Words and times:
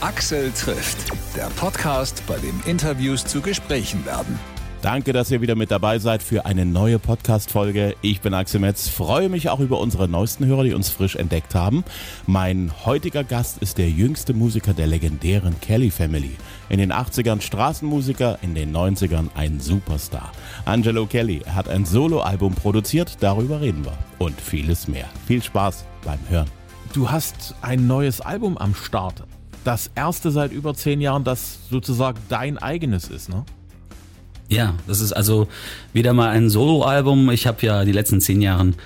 Axel 0.00 0.52
trifft, 0.52 1.10
der 1.34 1.46
Podcast, 1.56 2.22
bei 2.28 2.36
dem 2.38 2.60
Interviews 2.66 3.24
zu 3.24 3.40
Gesprächen 3.40 4.06
werden. 4.06 4.38
Danke, 4.80 5.12
dass 5.12 5.28
ihr 5.32 5.40
wieder 5.40 5.56
mit 5.56 5.72
dabei 5.72 5.98
seid 5.98 6.22
für 6.22 6.46
eine 6.46 6.64
neue 6.64 7.00
Podcast-Folge. 7.00 7.96
Ich 8.00 8.20
bin 8.20 8.32
Axel 8.32 8.60
Metz, 8.60 8.86
freue 8.86 9.28
mich 9.28 9.48
auch 9.48 9.58
über 9.58 9.80
unsere 9.80 10.08
neuesten 10.08 10.46
Hörer, 10.46 10.62
die 10.62 10.72
uns 10.72 10.88
frisch 10.88 11.16
entdeckt 11.16 11.56
haben. 11.56 11.82
Mein 12.28 12.70
heutiger 12.84 13.24
Gast 13.24 13.58
ist 13.58 13.76
der 13.76 13.90
jüngste 13.90 14.34
Musiker 14.34 14.72
der 14.72 14.86
legendären 14.86 15.60
Kelly 15.60 15.90
Family. 15.90 16.36
In 16.68 16.78
den 16.78 16.92
80ern 16.92 17.40
Straßenmusiker, 17.40 18.38
in 18.40 18.54
den 18.54 18.72
90ern 18.72 19.30
ein 19.34 19.58
Superstar. 19.58 20.30
Angelo 20.64 21.06
Kelly 21.06 21.40
hat 21.40 21.68
ein 21.68 21.84
Soloalbum 21.84 22.54
produziert, 22.54 23.16
darüber 23.18 23.60
reden 23.60 23.84
wir. 23.84 23.98
Und 24.18 24.40
vieles 24.40 24.86
mehr. 24.86 25.06
Viel 25.26 25.42
Spaß 25.42 25.84
beim 26.04 26.20
Hören. 26.28 26.48
Du 26.92 27.10
hast 27.10 27.56
ein 27.62 27.88
neues 27.88 28.20
Album 28.20 28.56
am 28.56 28.76
Start. 28.76 29.24
Das 29.68 29.90
erste 29.94 30.30
seit 30.30 30.50
über 30.50 30.72
zehn 30.72 31.02
Jahren, 31.02 31.24
das 31.24 31.58
sozusagen 31.68 32.18
dein 32.30 32.56
eigenes 32.56 33.08
ist, 33.08 33.28
ne? 33.28 33.44
Ja, 34.48 34.74
das 34.86 35.02
ist 35.02 35.12
also 35.12 35.46
wieder 35.92 36.14
mal 36.14 36.30
ein 36.30 36.48
Soloalbum. 36.48 37.28
Ich 37.32 37.46
habe 37.46 37.66
ja 37.66 37.84
die 37.84 37.92
letzten 37.92 38.22
zehn 38.22 38.40
Jahren 38.40 38.76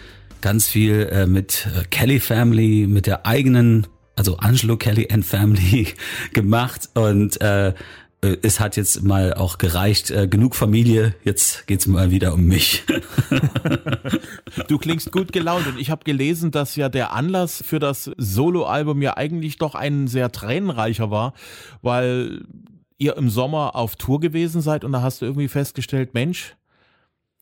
ganz 0.41 0.67
viel 0.67 1.09
äh, 1.13 1.29
mit 1.29 1.69
äh, 1.69 1.85
Kelly 1.85 2.19
Family, 2.19 2.89
mit 2.89 3.07
der 3.07 3.27
eigenen, 3.27 3.87
also 4.17 4.39
Angelo 4.39 4.77
Kelly 4.77 5.07
and 5.09 5.25
Family 5.25 5.87
gemacht 6.33 6.89
und 6.95 7.41
äh, 7.41 7.75
es 8.23 8.61
hat 8.61 8.77
jetzt 8.77 9.03
mal 9.03 9.35
auch 9.35 9.59
gereicht, 9.59 10.13
äh, 10.13 10.29
genug 10.29 10.55
Familie, 10.55 11.15
jetzt 11.25 11.67
geht's 11.67 11.89
mal 11.89 12.13
wieder 12.13 12.33
um 12.35 12.45
mich. 12.45 12.85
du 14.69 14.79
klingst 14.79 15.11
gut 15.11 15.33
gelaunt 15.33 15.67
und 15.67 15.79
ich 15.79 15.91
habe 15.91 16.05
gelesen, 16.05 16.53
dass 16.53 16.77
ja 16.77 16.89
der 16.89 17.13
Anlass 17.13 17.65
für 17.67 17.81
das 17.81 18.13
Soloalbum 18.17 19.03
ja 19.03 19.17
eigentlich 19.17 19.59
doch 19.59 19.75
ein 19.75 20.07
sehr 20.07 20.31
tränenreicher 20.31 21.11
war, 21.11 21.35
weil 21.83 22.45
ihr 22.97 23.17
im 23.17 23.29
Sommer 23.29 23.75
auf 23.75 23.97
Tour 23.97 24.21
gewesen 24.21 24.61
seid 24.61 24.85
und 24.85 24.93
da 24.93 25.03
hast 25.03 25.21
du 25.21 25.27
irgendwie 25.27 25.49
festgestellt, 25.49 26.15
Mensch, 26.15 26.55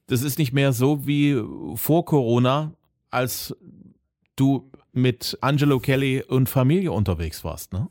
das 0.06 0.22
ist 0.22 0.38
nicht 0.38 0.54
mehr 0.54 0.72
so 0.72 1.06
wie 1.06 1.42
vor 1.74 2.06
Corona, 2.06 2.72
als 3.10 3.54
du 4.34 4.70
mit 4.92 5.36
Angelo 5.42 5.78
Kelly 5.78 6.24
und 6.26 6.48
Familie 6.48 6.92
unterwegs 6.92 7.44
warst, 7.44 7.74
ne? 7.74 7.88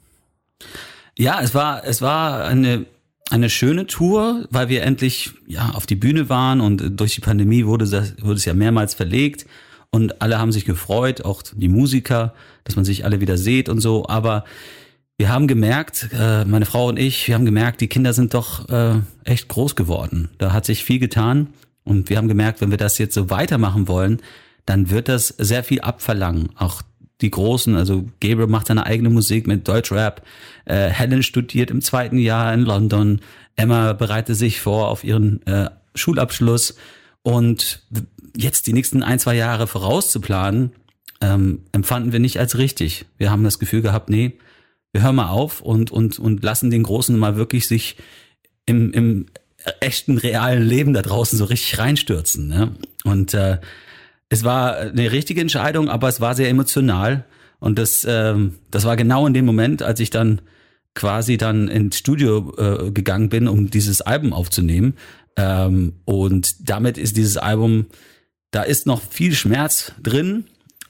Ja, 1.20 1.42
es 1.42 1.54
war, 1.54 1.84
es 1.84 2.02
war 2.02 2.46
eine, 2.46 2.86
eine 3.30 3.50
schöne 3.50 3.88
Tour, 3.88 4.48
weil 4.52 4.70
wir 4.70 4.84
endlich 4.84 5.34
ja 5.48 5.72
auf 5.72 5.86
die 5.86 5.98
Bühne 5.98 6.30
waren 6.30 6.62
und 6.62 6.98
durch 6.98 7.14
die 7.14 7.20
Pandemie 7.20 7.66
wurde, 7.66 7.86
das, 7.86 8.14
wurde 8.22 8.36
es 8.36 8.46
ja 8.46 8.54
mehrmals 8.54 8.94
verlegt 8.94 9.46
und 9.92 10.22
alle 10.22 10.40
haben 10.40 10.54
sich 10.54 10.64
gefreut, 10.64 11.26
auch 11.26 11.44
die 11.44 11.68
Musiker, 11.68 12.34
dass 12.64 12.78
man 12.78 12.86
sich 12.86 13.04
alle 13.04 13.20
wieder 13.20 13.38
sieht 13.38 13.68
und 13.68 13.82
so, 13.82 14.08
aber 14.08 14.46
wir 15.18 15.28
haben 15.28 15.50
gemerkt, 15.50 16.08
äh, 16.18 16.46
meine 16.46 16.66
Frau 16.66 16.88
und 16.88 16.98
ich, 16.98 17.28
wir 17.28 17.36
haben 17.36 17.44
gemerkt, 17.44 17.82
die 17.82 17.90
Kinder 17.90 18.14
sind 18.14 18.34
doch 18.34 18.70
äh, 18.70 19.02
echt 19.26 19.50
groß 19.50 19.76
geworden. 19.76 20.30
Da 20.38 20.54
hat 20.54 20.64
sich 20.64 20.86
viel 20.86 21.00
getan 21.00 21.48
und 21.84 22.10
wir 22.10 22.16
haben 22.16 22.30
gemerkt, 22.30 22.62
wenn 22.62 22.72
wir 22.72 22.78
das 22.78 22.98
jetzt 22.98 23.14
so 23.14 23.30
weitermachen 23.30 23.90
wollen, 23.90 24.22
dann 24.66 24.90
wird 24.90 25.10
das 25.10 25.28
sehr 25.28 25.66
viel 25.66 25.82
abverlangen. 25.82 26.52
Auch 26.56 26.82
die 27.22 27.32
Großen, 27.32 27.76
also 27.76 28.08
Gabriel 28.22 28.48
macht 28.48 28.68
seine 28.68 28.86
eigene 28.86 29.10
Musik 29.10 29.48
mit 29.48 29.68
Deutschrap, 29.68 30.26
äh, 30.66 30.90
Helen 30.90 31.24
studiert 31.24 31.72
im 31.72 31.82
zweiten 31.82 32.18
Jahr 32.18 32.54
in 32.54 32.62
London, 32.62 33.22
Emma 33.56 33.94
bereitet 33.94 34.38
sich 34.38 34.62
vor 34.62 34.88
auf 34.88 35.04
ihren 35.04 35.46
äh, 35.46 35.70
Schulabschluss 35.96 36.76
und 37.22 37.84
jetzt 38.36 38.68
die 38.68 38.74
nächsten 38.74 39.04
ein, 39.04 39.20
zwei 39.20 39.36
Jahre 39.36 39.68
vorauszuplanen, 39.68 40.72
ähm, 41.22 41.64
empfanden 41.74 42.14
wir 42.14 42.20
nicht 42.20 42.40
als 42.40 42.58
richtig. 42.58 43.06
Wir 43.18 43.32
haben 43.32 43.44
das 43.44 43.60
Gefühl 43.60 43.82
gehabt, 43.82 44.10
nee, 44.10 44.38
wir 44.94 45.04
hören 45.04 45.16
mal 45.16 45.30
auf 45.30 45.62
und, 45.62 45.92
und, 45.92 46.18
und 46.20 46.44
lassen 46.44 46.72
den 46.72 46.84
Großen 46.84 47.18
mal 47.18 47.36
wirklich 47.36 47.68
sich 47.68 47.98
im, 48.66 48.92
im 48.94 49.26
echten, 49.80 50.18
realen 50.18 50.64
Leben 50.64 50.94
da 50.94 51.02
draußen 51.02 51.38
so 51.38 51.46
richtig 51.46 51.78
reinstürzen. 51.80 52.48
Ne? 52.48 52.72
Und 53.04 53.34
äh, 53.34 53.60
es 54.30 54.44
war 54.44 54.78
eine 54.78 55.12
richtige 55.12 55.42
Entscheidung, 55.42 55.90
aber 55.90 56.08
es 56.08 56.22
war 56.22 56.36
sehr 56.36 56.50
emotional. 56.50 57.26
Und 57.60 57.78
das, 57.78 58.06
ähm, 58.08 58.56
das 58.72 58.86
war 58.86 58.96
genau 58.96 59.28
in 59.28 59.34
dem 59.34 59.46
Moment, 59.46 59.82
als 59.82 60.00
ich 60.00 60.12
dann 60.12 60.42
quasi 60.96 61.38
dann 61.38 61.68
ins 61.68 61.98
Studio 61.98 62.54
äh, 62.58 62.92
gegangen 62.92 63.30
bin, 63.30 63.48
um 63.48 63.70
dieses 63.70 64.02
Album 64.02 64.34
aufzunehmen. 64.34 64.96
Ähm, 65.36 65.94
und 66.06 66.70
damit 66.70 66.98
ist 66.98 67.18
dieses 67.18 67.38
Album, 67.38 67.88
da 68.52 68.64
ist 68.64 68.86
noch 68.86 69.02
viel 69.02 69.34
Schmerz 69.34 69.94
drin, 70.02 70.46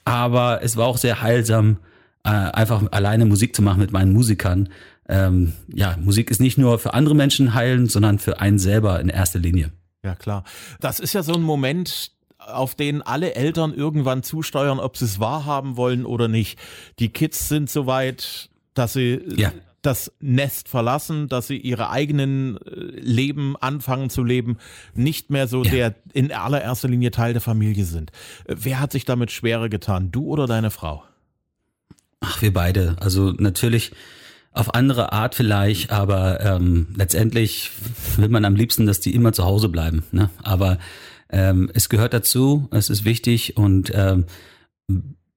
aber 0.05 0.61
es 0.63 0.77
war 0.77 0.87
auch 0.87 0.97
sehr 0.97 1.21
heilsam, 1.21 1.77
äh, 2.23 2.29
einfach 2.29 2.83
alleine 2.91 3.25
Musik 3.25 3.55
zu 3.55 3.61
machen 3.61 3.79
mit 3.79 3.91
meinen 3.91 4.13
Musikern. 4.13 4.69
Ähm, 5.07 5.53
ja, 5.73 5.97
Musik 5.99 6.29
ist 6.29 6.41
nicht 6.41 6.57
nur 6.57 6.79
für 6.79 6.93
andere 6.93 7.15
Menschen 7.15 7.53
heilen, 7.53 7.87
sondern 7.87 8.19
für 8.19 8.39
einen 8.39 8.59
selber 8.59 8.99
in 8.99 9.09
erster 9.09 9.39
Linie. 9.39 9.71
Ja, 10.03 10.15
klar. 10.15 10.43
Das 10.79 10.99
ist 10.99 11.13
ja 11.13 11.23
so 11.23 11.33
ein 11.33 11.41
Moment, 11.41 12.11
auf 12.53 12.75
den 12.75 13.01
alle 13.01 13.35
Eltern 13.35 13.73
irgendwann 13.73 14.23
zusteuern, 14.23 14.79
ob 14.79 14.97
sie 14.97 15.05
es 15.05 15.19
wahrhaben 15.19 15.77
wollen 15.77 16.05
oder 16.05 16.27
nicht. 16.27 16.59
Die 16.99 17.09
Kids 17.09 17.47
sind 17.47 17.69
so 17.69 17.87
weit, 17.87 18.49
dass 18.73 18.93
sie 18.93 19.21
ja. 19.35 19.51
das 19.81 20.11
Nest 20.19 20.69
verlassen, 20.69 21.27
dass 21.27 21.47
sie 21.47 21.57
ihre 21.57 21.89
eigenen 21.89 22.57
äh, 22.57 22.69
Leben 22.99 23.55
anfangen 23.57 24.09
zu 24.09 24.23
leben, 24.23 24.57
nicht 24.93 25.29
mehr 25.29 25.47
so 25.47 25.63
ja. 25.63 25.71
der 25.71 25.95
in 26.13 26.31
allererster 26.31 26.87
Linie 26.87 27.11
Teil 27.11 27.33
der 27.33 27.41
Familie 27.41 27.85
sind. 27.85 28.11
Wer 28.47 28.79
hat 28.79 28.91
sich 28.91 29.05
damit 29.05 29.31
schwerer 29.31 29.69
getan, 29.69 30.11
du 30.11 30.25
oder 30.27 30.47
deine 30.47 30.71
Frau? 30.71 31.03
Ach, 32.21 32.41
wir 32.41 32.53
beide. 32.53 32.95
Also 32.99 33.33
natürlich 33.37 33.91
auf 34.51 34.73
andere 34.73 35.13
Art 35.13 35.35
vielleicht, 35.35 35.91
aber 35.91 36.41
ähm, 36.41 36.87
letztendlich 36.95 37.71
will 38.17 38.29
man 38.29 38.45
am 38.45 38.55
liebsten, 38.55 38.85
dass 38.85 38.99
die 38.99 39.13
immer 39.13 39.31
zu 39.31 39.45
Hause 39.45 39.69
bleiben. 39.69 40.03
Ne? 40.11 40.29
Aber 40.41 40.79
ähm, 41.31 41.69
es 41.73 41.89
gehört 41.89 42.13
dazu, 42.13 42.67
es 42.71 42.89
ist 42.89 43.05
wichtig 43.05 43.57
und 43.57 43.91
ähm, 43.93 44.25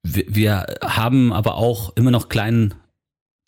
wir, 0.03 0.25
wir 0.29 0.67
haben 0.83 1.33
aber 1.33 1.57
auch 1.57 1.95
immer 1.97 2.11
noch 2.11 2.29
kleinen 2.29 2.75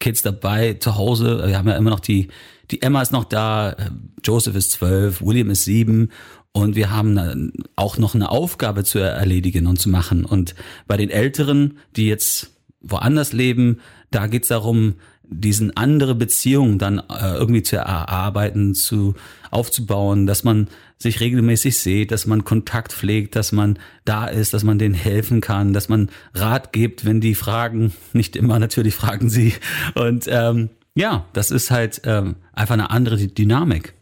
Kids 0.01 0.23
dabei 0.23 0.75
zu 0.75 0.97
Hause. 0.97 1.43
Wir 1.47 1.57
haben 1.57 1.69
ja 1.69 1.77
immer 1.77 1.91
noch 1.91 2.01
die, 2.01 2.29
die 2.71 2.83
Emma 2.83 3.03
ist 3.03 3.13
noch 3.13 3.25
da, 3.25 3.75
Joseph 4.23 4.57
ist 4.57 4.73
zwölf, 4.73 5.23
William 5.23 5.51
ist 5.51 5.65
sieben 5.65 6.11
und 6.53 6.77
wir 6.77 6.91
haben 6.91 7.53
auch 7.75 7.99
noch 7.99 8.15
eine 8.15 8.31
Aufgabe 8.31 8.85
zu 8.85 8.99
erledigen 8.99 9.67
und 9.67 9.81
zu 9.81 9.89
machen. 9.89 10.25
Und 10.25 10.55
bei 10.87 10.97
den 10.97 11.11
Älteren, 11.11 11.79
die 11.97 12.07
jetzt 12.07 12.51
woanders 12.81 13.33
leben, 13.33 13.81
da 14.11 14.27
geht's 14.27 14.49
darum, 14.49 14.95
diesen 15.27 15.77
andere 15.77 16.15
Beziehungen 16.15 16.79
dann 16.79 16.99
äh, 16.99 17.35
irgendwie 17.35 17.63
zu 17.63 17.77
erarbeiten, 17.77 18.75
zu 18.75 19.15
aufzubauen, 19.51 20.27
dass 20.27 20.45
man 20.45 20.69
sich 20.99 21.21
regelmäßig 21.21 21.79
sieht, 21.79 22.11
dass 22.11 22.27
man 22.27 22.45
Kontakt 22.45 22.93
pflegt, 22.93 23.37
dass 23.37 23.53
man 23.53 23.79
da 24.05 24.27
ist, 24.27 24.55
dass 24.55 24.65
man 24.65 24.79
denen 24.79 24.95
helfen 24.95 25.41
kann, 25.41 25.73
dass 25.73 25.89
man 25.89 26.11
Rat 26.33 26.73
gibt, 26.73 27.05
wenn 27.05 27.21
die 27.21 27.35
fragen, 27.35 27.93
nicht 28.13 28.37
immer 28.37 28.59
natürlich 28.59 28.95
fragen 28.95 29.29
sie. 29.29 29.55
Und 29.95 30.27
ähm, 30.29 30.71
ja, 30.95 31.27
das 31.33 31.51
ist 31.51 31.71
halt 31.71 32.03
ähm, 32.05 32.37
einfach 32.53 32.75
eine 32.75 32.91
andere 32.91 33.27
Dynamik. 33.27 33.95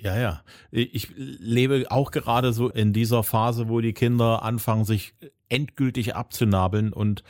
Ja, 0.00 0.18
ja. 0.18 0.42
Ich 0.70 1.08
lebe 1.16 1.86
auch 1.90 2.12
gerade 2.12 2.52
so 2.52 2.68
in 2.68 2.92
dieser 2.92 3.22
Phase, 3.24 3.68
wo 3.68 3.80
die 3.80 3.92
Kinder 3.92 4.42
anfangen, 4.42 4.84
sich 4.84 5.14
endgültig 5.48 6.14
abzunabeln 6.14 6.92
und 6.92 7.24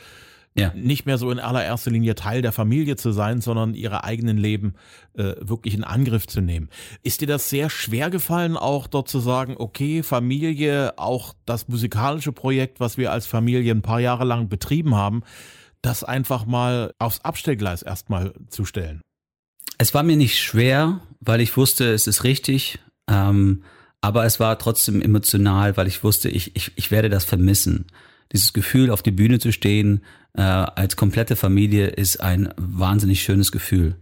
ja. 0.57 0.73
nicht 0.75 1.05
mehr 1.05 1.17
so 1.17 1.31
in 1.31 1.39
allererster 1.39 1.91
Linie 1.91 2.15
Teil 2.15 2.41
der 2.41 2.51
Familie 2.51 2.95
zu 2.95 3.11
sein, 3.11 3.41
sondern 3.41 3.73
ihre 3.73 4.03
eigenen 4.03 4.37
Leben 4.37 4.73
äh, 5.13 5.35
wirklich 5.39 5.73
in 5.73 5.83
Angriff 5.83 6.27
zu 6.27 6.41
nehmen. 6.41 6.69
Ist 7.03 7.21
dir 7.21 7.27
das 7.27 7.49
sehr 7.49 7.69
schwer 7.69 8.09
gefallen, 8.09 8.57
auch 8.57 8.87
dort 8.87 9.07
zu 9.07 9.19
sagen, 9.19 9.55
okay, 9.57 10.03
Familie, 10.03 10.97
auch 10.97 11.33
das 11.45 11.67
musikalische 11.67 12.31
Projekt, 12.31 12.79
was 12.79 12.97
wir 12.97 13.11
als 13.11 13.27
Familie 13.27 13.73
ein 13.73 13.81
paar 13.81 13.99
Jahre 13.99 14.25
lang 14.25 14.49
betrieben 14.49 14.95
haben, 14.95 15.23
das 15.81 16.03
einfach 16.03 16.45
mal 16.45 16.93
aufs 16.99 17.21
Abstellgleis 17.21 17.81
erstmal 17.81 18.33
zu 18.49 18.65
stellen? 18.65 19.01
Es 19.77 19.93
war 19.93 20.03
mir 20.03 20.17
nicht 20.17 20.39
schwer, 20.39 20.99
weil 21.21 21.39
ich 21.39 21.55
wusste, 21.55 21.93
es 21.93 22.07
ist 22.07 22.23
richtig. 22.23 22.79
Ähm, 23.09 23.63
aber 24.01 24.25
es 24.25 24.39
war 24.39 24.57
trotzdem 24.59 25.01
emotional, 25.01 25.75
weil 25.77 25.87
ich 25.87 26.03
wusste, 26.03 26.29
ich, 26.29 26.55
ich, 26.55 26.71
ich 26.75 26.91
werde 26.91 27.09
das 27.09 27.25
vermissen. 27.25 27.87
Dieses 28.31 28.53
Gefühl, 28.53 28.91
auf 28.91 29.01
die 29.01 29.11
Bühne 29.11 29.39
zu 29.39 29.51
stehen, 29.51 30.01
äh, 30.33 30.41
als 30.41 30.95
komplette 30.95 31.35
Familie 31.35 31.87
ist 31.87 32.21
ein 32.21 32.53
wahnsinnig 32.57 33.23
schönes 33.23 33.51
Gefühl. 33.51 33.95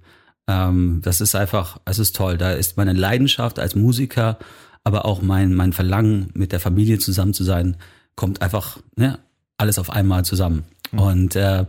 Ähm, 0.47 1.01
das 1.03 1.21
ist 1.21 1.35
einfach, 1.35 1.79
es 1.85 1.99
ist 1.99 2.15
toll. 2.15 2.37
Da 2.37 2.51
ist 2.51 2.77
meine 2.77 2.93
Leidenschaft 2.93 3.59
als 3.59 3.75
Musiker, 3.75 4.37
aber 4.83 5.05
auch 5.05 5.21
mein, 5.21 5.53
mein 5.53 5.73
Verlangen, 5.73 6.29
mit 6.33 6.51
der 6.51 6.59
Familie 6.59 6.99
zusammen 6.99 7.33
zu 7.33 7.43
sein, 7.43 7.77
kommt 8.15 8.41
einfach 8.41 8.79
ne, 8.95 9.19
alles 9.57 9.79
auf 9.79 9.89
einmal 9.89 10.25
zusammen. 10.25 10.63
Mhm. 10.91 10.99
Und 10.99 11.35
äh, 11.35 11.65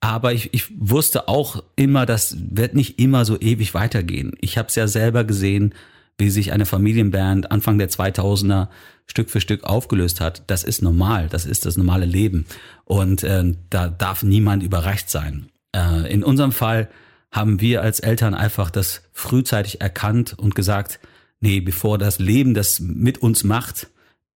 aber 0.00 0.32
ich, 0.32 0.52
ich 0.52 0.66
wusste 0.78 1.28
auch 1.28 1.62
immer, 1.76 2.06
das 2.06 2.36
wird 2.38 2.74
nicht 2.74 2.98
immer 2.98 3.24
so 3.24 3.38
ewig 3.40 3.72
weitergehen. 3.72 4.32
Ich 4.40 4.58
habe 4.58 4.68
es 4.68 4.74
ja 4.74 4.88
selber 4.88 5.22
gesehen, 5.22 5.74
wie 6.18 6.30
sich 6.30 6.52
eine 6.52 6.66
Familienband 6.66 7.50
Anfang 7.50 7.78
der 7.78 7.90
2000er 7.90 8.68
Stück 9.06 9.30
für 9.30 9.40
Stück 9.40 9.64
aufgelöst 9.64 10.20
hat. 10.20 10.44
Das 10.46 10.64
ist 10.64 10.82
normal, 10.82 11.28
das 11.28 11.44
ist 11.46 11.66
das 11.66 11.76
normale 11.76 12.06
Leben 12.06 12.46
und 12.84 13.22
äh, 13.22 13.54
da 13.70 13.88
darf 13.88 14.22
niemand 14.22 14.62
überrascht 14.62 15.08
sein. 15.08 15.48
Äh, 15.74 16.12
in 16.12 16.22
unserem 16.22 16.52
Fall 16.52 16.88
haben 17.30 17.60
wir 17.60 17.82
als 17.82 18.00
Eltern 18.00 18.34
einfach 18.34 18.70
das 18.70 19.02
frühzeitig 19.12 19.80
erkannt 19.80 20.38
und 20.38 20.54
gesagt, 20.54 21.00
nee, 21.40 21.60
bevor 21.60 21.98
das 21.98 22.18
Leben 22.18 22.54
das 22.54 22.78
mit 22.80 23.18
uns 23.18 23.42
macht, 23.42 23.88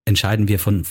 entscheiden 0.05 0.49
wir 0.49 0.59
von 0.59 0.85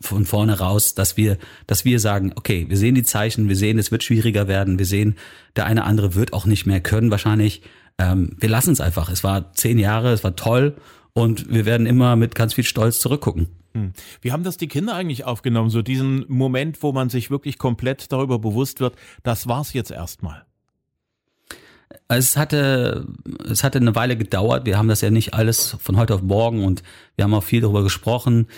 von 0.00 0.24
vorne 0.24 0.58
raus, 0.58 0.94
dass 0.94 1.16
wir, 1.16 1.36
dass 1.66 1.84
wir 1.84 2.00
sagen, 2.00 2.32
okay, 2.36 2.66
wir 2.68 2.76
sehen 2.76 2.94
die 2.94 3.02
Zeichen, 3.02 3.48
wir 3.48 3.56
sehen, 3.56 3.78
es 3.78 3.92
wird 3.92 4.02
schwieriger 4.02 4.48
werden, 4.48 4.78
wir 4.78 4.86
sehen, 4.86 5.16
der 5.56 5.66
eine 5.66 5.84
andere 5.84 6.14
wird 6.14 6.32
auch 6.32 6.46
nicht 6.46 6.64
mehr 6.64 6.80
können 6.80 7.10
wahrscheinlich. 7.10 7.62
Ähm, 7.98 8.36
wir 8.38 8.48
lassen 8.48 8.72
es 8.72 8.80
einfach. 8.80 9.08
Es 9.10 9.24
war 9.24 9.52
zehn 9.52 9.78
Jahre, 9.78 10.12
es 10.12 10.24
war 10.24 10.36
toll 10.36 10.76
und 11.12 11.52
wir 11.52 11.64
werden 11.64 11.86
immer 11.86 12.16
mit 12.16 12.34
ganz 12.34 12.54
viel 12.54 12.64
Stolz 12.64 13.00
zurückgucken. 13.00 13.48
Hm. 13.74 13.92
Wie 14.20 14.32
haben 14.32 14.44
das 14.44 14.56
die 14.56 14.68
Kinder 14.68 14.94
eigentlich 14.94 15.24
aufgenommen? 15.24 15.70
So 15.70 15.82
diesen 15.82 16.24
Moment, 16.28 16.82
wo 16.82 16.92
man 16.92 17.08
sich 17.08 17.30
wirklich 17.30 17.58
komplett 17.58 18.12
darüber 18.12 18.38
bewusst 18.38 18.80
wird, 18.80 18.96
das 19.22 19.46
war's 19.46 19.72
jetzt 19.72 19.90
erstmal. 19.90 20.44
Es 22.08 22.36
hatte, 22.36 23.06
es 23.48 23.62
hatte 23.62 23.78
eine 23.78 23.94
Weile 23.94 24.16
gedauert. 24.16 24.66
Wir 24.66 24.78
haben 24.78 24.88
das 24.88 25.00
ja 25.00 25.10
nicht 25.10 25.34
alles 25.34 25.76
von 25.80 25.96
heute 25.96 26.14
auf 26.14 26.22
morgen 26.22 26.64
und 26.64 26.82
wir 27.16 27.24
haben 27.24 27.34
auch 27.34 27.44
viel 27.44 27.60
darüber 27.60 27.82
gesprochen. 27.82 28.48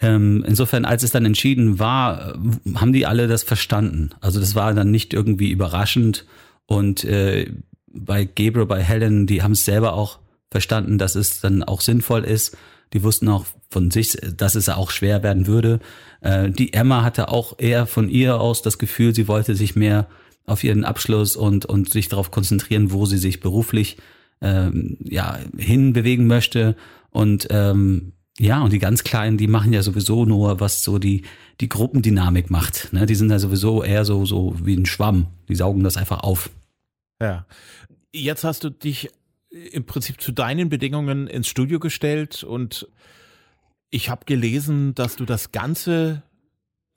Ähm, 0.00 0.44
insofern, 0.46 0.86
als 0.86 1.02
es 1.02 1.10
dann 1.10 1.26
entschieden 1.26 1.78
war, 1.78 2.38
haben 2.74 2.92
die 2.92 3.06
alle 3.06 3.28
das 3.28 3.42
verstanden. 3.42 4.10
Also 4.20 4.40
das 4.40 4.54
war 4.54 4.72
dann 4.72 4.90
nicht 4.90 5.12
irgendwie 5.12 5.50
überraschend. 5.50 6.24
Und 6.66 7.04
äh, 7.04 7.52
bei 7.92 8.24
Gabriel, 8.24 8.66
bei 8.66 8.82
Helen, 8.82 9.26
die 9.26 9.42
haben 9.42 9.52
es 9.52 9.64
selber 9.64 9.94
auch 9.94 10.18
verstanden, 10.50 10.98
dass 10.98 11.14
es 11.14 11.40
dann 11.40 11.62
auch 11.62 11.80
sinnvoll 11.80 12.24
ist. 12.24 12.56
Die 12.92 13.02
wussten 13.02 13.28
auch 13.28 13.46
von 13.70 13.90
sich, 13.90 14.16
dass 14.36 14.54
es 14.56 14.68
auch 14.68 14.90
schwer 14.90 15.22
werden 15.22 15.46
würde. 15.46 15.80
Äh, 16.20 16.50
die 16.50 16.72
Emma 16.72 17.04
hatte 17.04 17.28
auch 17.28 17.58
eher 17.58 17.86
von 17.86 18.08
ihr 18.08 18.40
aus 18.40 18.62
das 18.62 18.78
Gefühl, 18.78 19.14
sie 19.14 19.28
wollte 19.28 19.54
sich 19.54 19.76
mehr 19.76 20.08
auf 20.46 20.64
ihren 20.64 20.84
Abschluss 20.84 21.36
und, 21.36 21.66
und 21.66 21.90
sich 21.90 22.08
darauf 22.08 22.30
konzentrieren, 22.30 22.90
wo 22.90 23.06
sie 23.06 23.18
sich 23.18 23.40
beruflich 23.40 23.98
ähm, 24.40 24.96
ja, 25.04 25.38
hinbewegen 25.56 26.26
möchte. 26.26 26.74
Und 27.10 27.46
ähm, 27.50 28.12
ja, 28.38 28.62
und 28.62 28.72
die 28.72 28.78
ganz 28.78 29.04
Kleinen, 29.04 29.36
die 29.36 29.46
machen 29.46 29.72
ja 29.72 29.82
sowieso 29.82 30.24
nur, 30.24 30.60
was 30.60 30.82
so 30.82 30.98
die, 30.98 31.22
die 31.60 31.68
Gruppendynamik 31.68 32.50
macht. 32.50 32.92
Ne? 32.92 33.06
Die 33.06 33.14
sind 33.14 33.30
ja 33.30 33.38
sowieso 33.38 33.84
eher 33.84 34.04
so, 34.04 34.24
so 34.24 34.56
wie 34.62 34.74
ein 34.74 34.86
Schwamm. 34.86 35.26
Die 35.48 35.54
saugen 35.54 35.84
das 35.84 35.96
einfach 35.96 36.20
auf. 36.20 36.50
Ja. 37.20 37.44
Jetzt 38.12 38.44
hast 38.44 38.64
du 38.64 38.70
dich 38.70 39.10
im 39.50 39.84
Prinzip 39.84 40.20
zu 40.20 40.32
deinen 40.32 40.68
Bedingungen 40.68 41.26
ins 41.26 41.48
Studio 41.48 41.78
gestellt 41.78 42.44
und 42.44 42.88
ich 43.90 44.08
habe 44.08 44.24
gelesen, 44.24 44.94
dass 44.94 45.16
du 45.16 45.24
das 45.24 45.52
ganze 45.52 46.22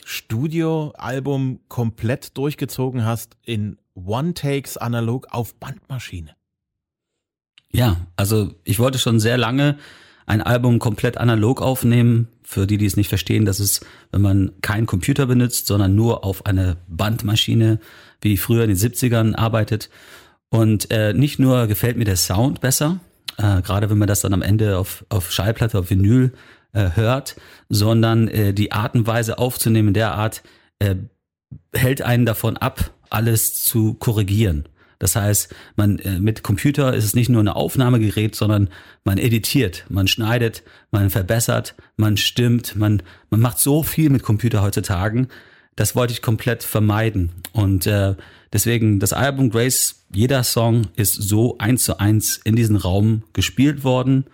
Studioalbum 0.04 1.62
komplett 1.68 2.38
durchgezogen 2.38 3.06
hast 3.06 3.38
in 3.44 3.78
One-Takes 3.96 4.78
analog 4.78 5.28
auf 5.32 5.56
Bandmaschine. 5.56 6.36
Ja, 7.72 8.06
also 8.16 8.54
ich 8.64 8.80
wollte 8.80 9.00
schon 9.00 9.20
sehr 9.20 9.38
lange 9.38 9.78
ein 10.26 10.42
Album 10.42 10.80
komplett 10.80 11.18
analog 11.18 11.62
aufnehmen. 11.62 12.28
Für 12.44 12.68
die, 12.68 12.78
die 12.78 12.86
es 12.86 12.98
nicht 12.98 13.10
verstehen, 13.10 13.46
das 13.46 13.60
ist, 13.60 13.86
wenn 14.12 14.22
man 14.22 14.52
keinen 14.62 14.86
Computer 14.86 15.26
benutzt, 15.26 15.68
sondern 15.68 15.96
nur 15.96 16.24
auf 16.24 16.46
eine 16.46 16.78
Bandmaschine, 16.88 17.80
wie 18.22 18.38
früher 18.38 18.64
in 18.64 18.70
den 18.70 18.78
70ern 18.78 19.36
arbeitet. 19.36 19.90
Und 20.54 20.92
äh, 20.92 21.14
nicht 21.14 21.40
nur 21.40 21.66
gefällt 21.66 21.98
mir 21.98 22.06
der 22.06 22.16
Sound 22.16 22.62
besser, 22.62 23.00
äh, 23.40 23.64
gerade 23.64 23.90
wenn 23.90 23.98
man 23.98 24.08
das 24.08 24.22
dann 24.22 24.36
am 24.36 24.44
Ende 24.44 24.78
auf, 24.78 25.04
auf 25.10 25.32
Schallplatte, 25.32 25.80
auf 25.80 25.90
Vinyl 25.90 26.32
äh, 26.74 26.92
hört, 26.94 27.38
sondern 27.70 28.28
äh, 28.28 28.54
die 28.54 28.72
Art 28.72 28.94
und 28.94 29.08
Weise 29.08 29.40
aufzunehmen, 29.40 29.96
der 29.96 30.14
Art, 30.14 30.44
äh, 30.78 30.94
hält 31.74 32.04
einen 32.04 32.28
davon 32.28 32.56
ab, 32.58 32.92
alles 33.10 33.64
zu 33.64 33.96
korrigieren. 33.96 34.70
Das 35.00 35.16
heißt, 35.16 35.56
man 35.76 35.98
äh, 35.98 36.20
mit 36.20 36.44
Computer 36.44 36.94
ist 36.94 37.06
es 37.06 37.16
nicht 37.16 37.30
nur 37.30 37.42
ein 37.42 37.48
Aufnahmegerät, 37.48 38.36
sondern 38.36 38.70
man 39.04 39.18
editiert, 39.18 39.86
man 39.90 40.06
schneidet, 40.06 40.62
man 40.92 41.10
verbessert, 41.10 41.74
man 41.98 42.16
stimmt, 42.16 42.76
man 42.76 43.02
man 43.32 43.40
macht 43.40 43.58
so 43.58 43.82
viel 43.82 44.12
mit 44.12 44.22
Computer 44.22 44.62
heutzutage. 44.62 45.28
Das 45.76 45.96
wollte 45.96 46.14
ich 46.14 46.22
komplett 46.22 46.64
vermeiden 46.64 47.32
und 47.52 47.88
äh, 47.88 48.16
deswegen 48.52 49.00
das 49.00 49.14
Album 49.14 49.50
Grace, 49.50 50.04
jeder 50.14 50.44
Song 50.44 50.88
ist 50.96 51.14
so 51.14 51.58
eins 51.58 51.84
zu 51.84 52.00
eins 52.00 52.40
in 52.44 52.56
diesen 52.56 52.76
Raum 52.76 53.24
gespielt 53.34 53.84
worden. 53.84 54.26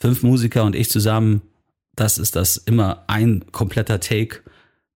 Fünf 0.00 0.22
Musiker 0.22 0.64
und 0.64 0.74
ich 0.74 0.90
zusammen. 0.90 1.42
Das 1.94 2.16
ist 2.16 2.36
das 2.36 2.56
immer 2.56 3.04
ein 3.06 3.44
kompletter 3.52 4.00
Take. 4.00 4.40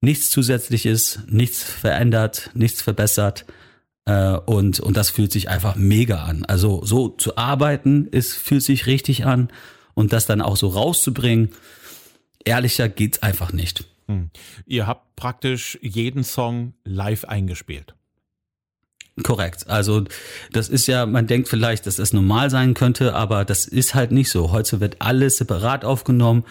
Nichts 0.01 0.31
zusätzliches, 0.31 1.21
nichts 1.29 1.63
verändert, 1.63 2.51
nichts 2.55 2.81
verbessert 2.81 3.45
äh, 4.07 4.37
und, 4.47 4.81
und 4.81 4.97
das 4.97 5.11
fühlt 5.11 5.33
sich 5.33 5.51
einfach 5.51 5.77
mega 5.77 6.25
an. 6.25 6.45
Also 6.47 6.85
so 6.85 7.09
zu 7.09 7.37
arbeiten, 7.37 8.07
ist, 8.07 8.35
fühlt 8.35 8.63
sich 8.63 8.87
richtig 8.87 9.27
an. 9.27 9.51
Und 9.95 10.13
das 10.13 10.27
dann 10.27 10.43
auch 10.43 10.57
so 10.57 10.69
rauszubringen, 10.69 11.51
ehrlicher 12.45 12.89
geht's 12.89 13.23
einfach 13.23 13.53
nicht. 13.53 13.85
Hm. 14.09 14.31
Ihr 14.67 14.87
habt 14.87 15.17
praktisch 15.17 15.79
jeden 15.83 16.25
Song 16.25 16.75
live 16.85 17.25
eingespielt. 17.25 17.95
Korrekt. 19.23 19.69
Also 19.69 20.05
das 20.53 20.69
ist 20.69 20.87
ja, 20.87 21.07
man 21.07 21.27
denkt 21.27 21.49
vielleicht, 21.49 21.87
dass 21.87 21.97
das 21.97 22.13
normal 22.13 22.51
sein 22.51 22.75
könnte, 22.75 23.15
aber 23.15 23.47
das 23.47 23.67
ist 23.67 23.95
halt 23.95 24.13
nicht 24.13 24.31
so. 24.31 24.53
Heute 24.53 24.81
wird 24.81 24.97
alles 25.01 25.39
separat 25.39 25.85
aufgenommen. 25.87 26.45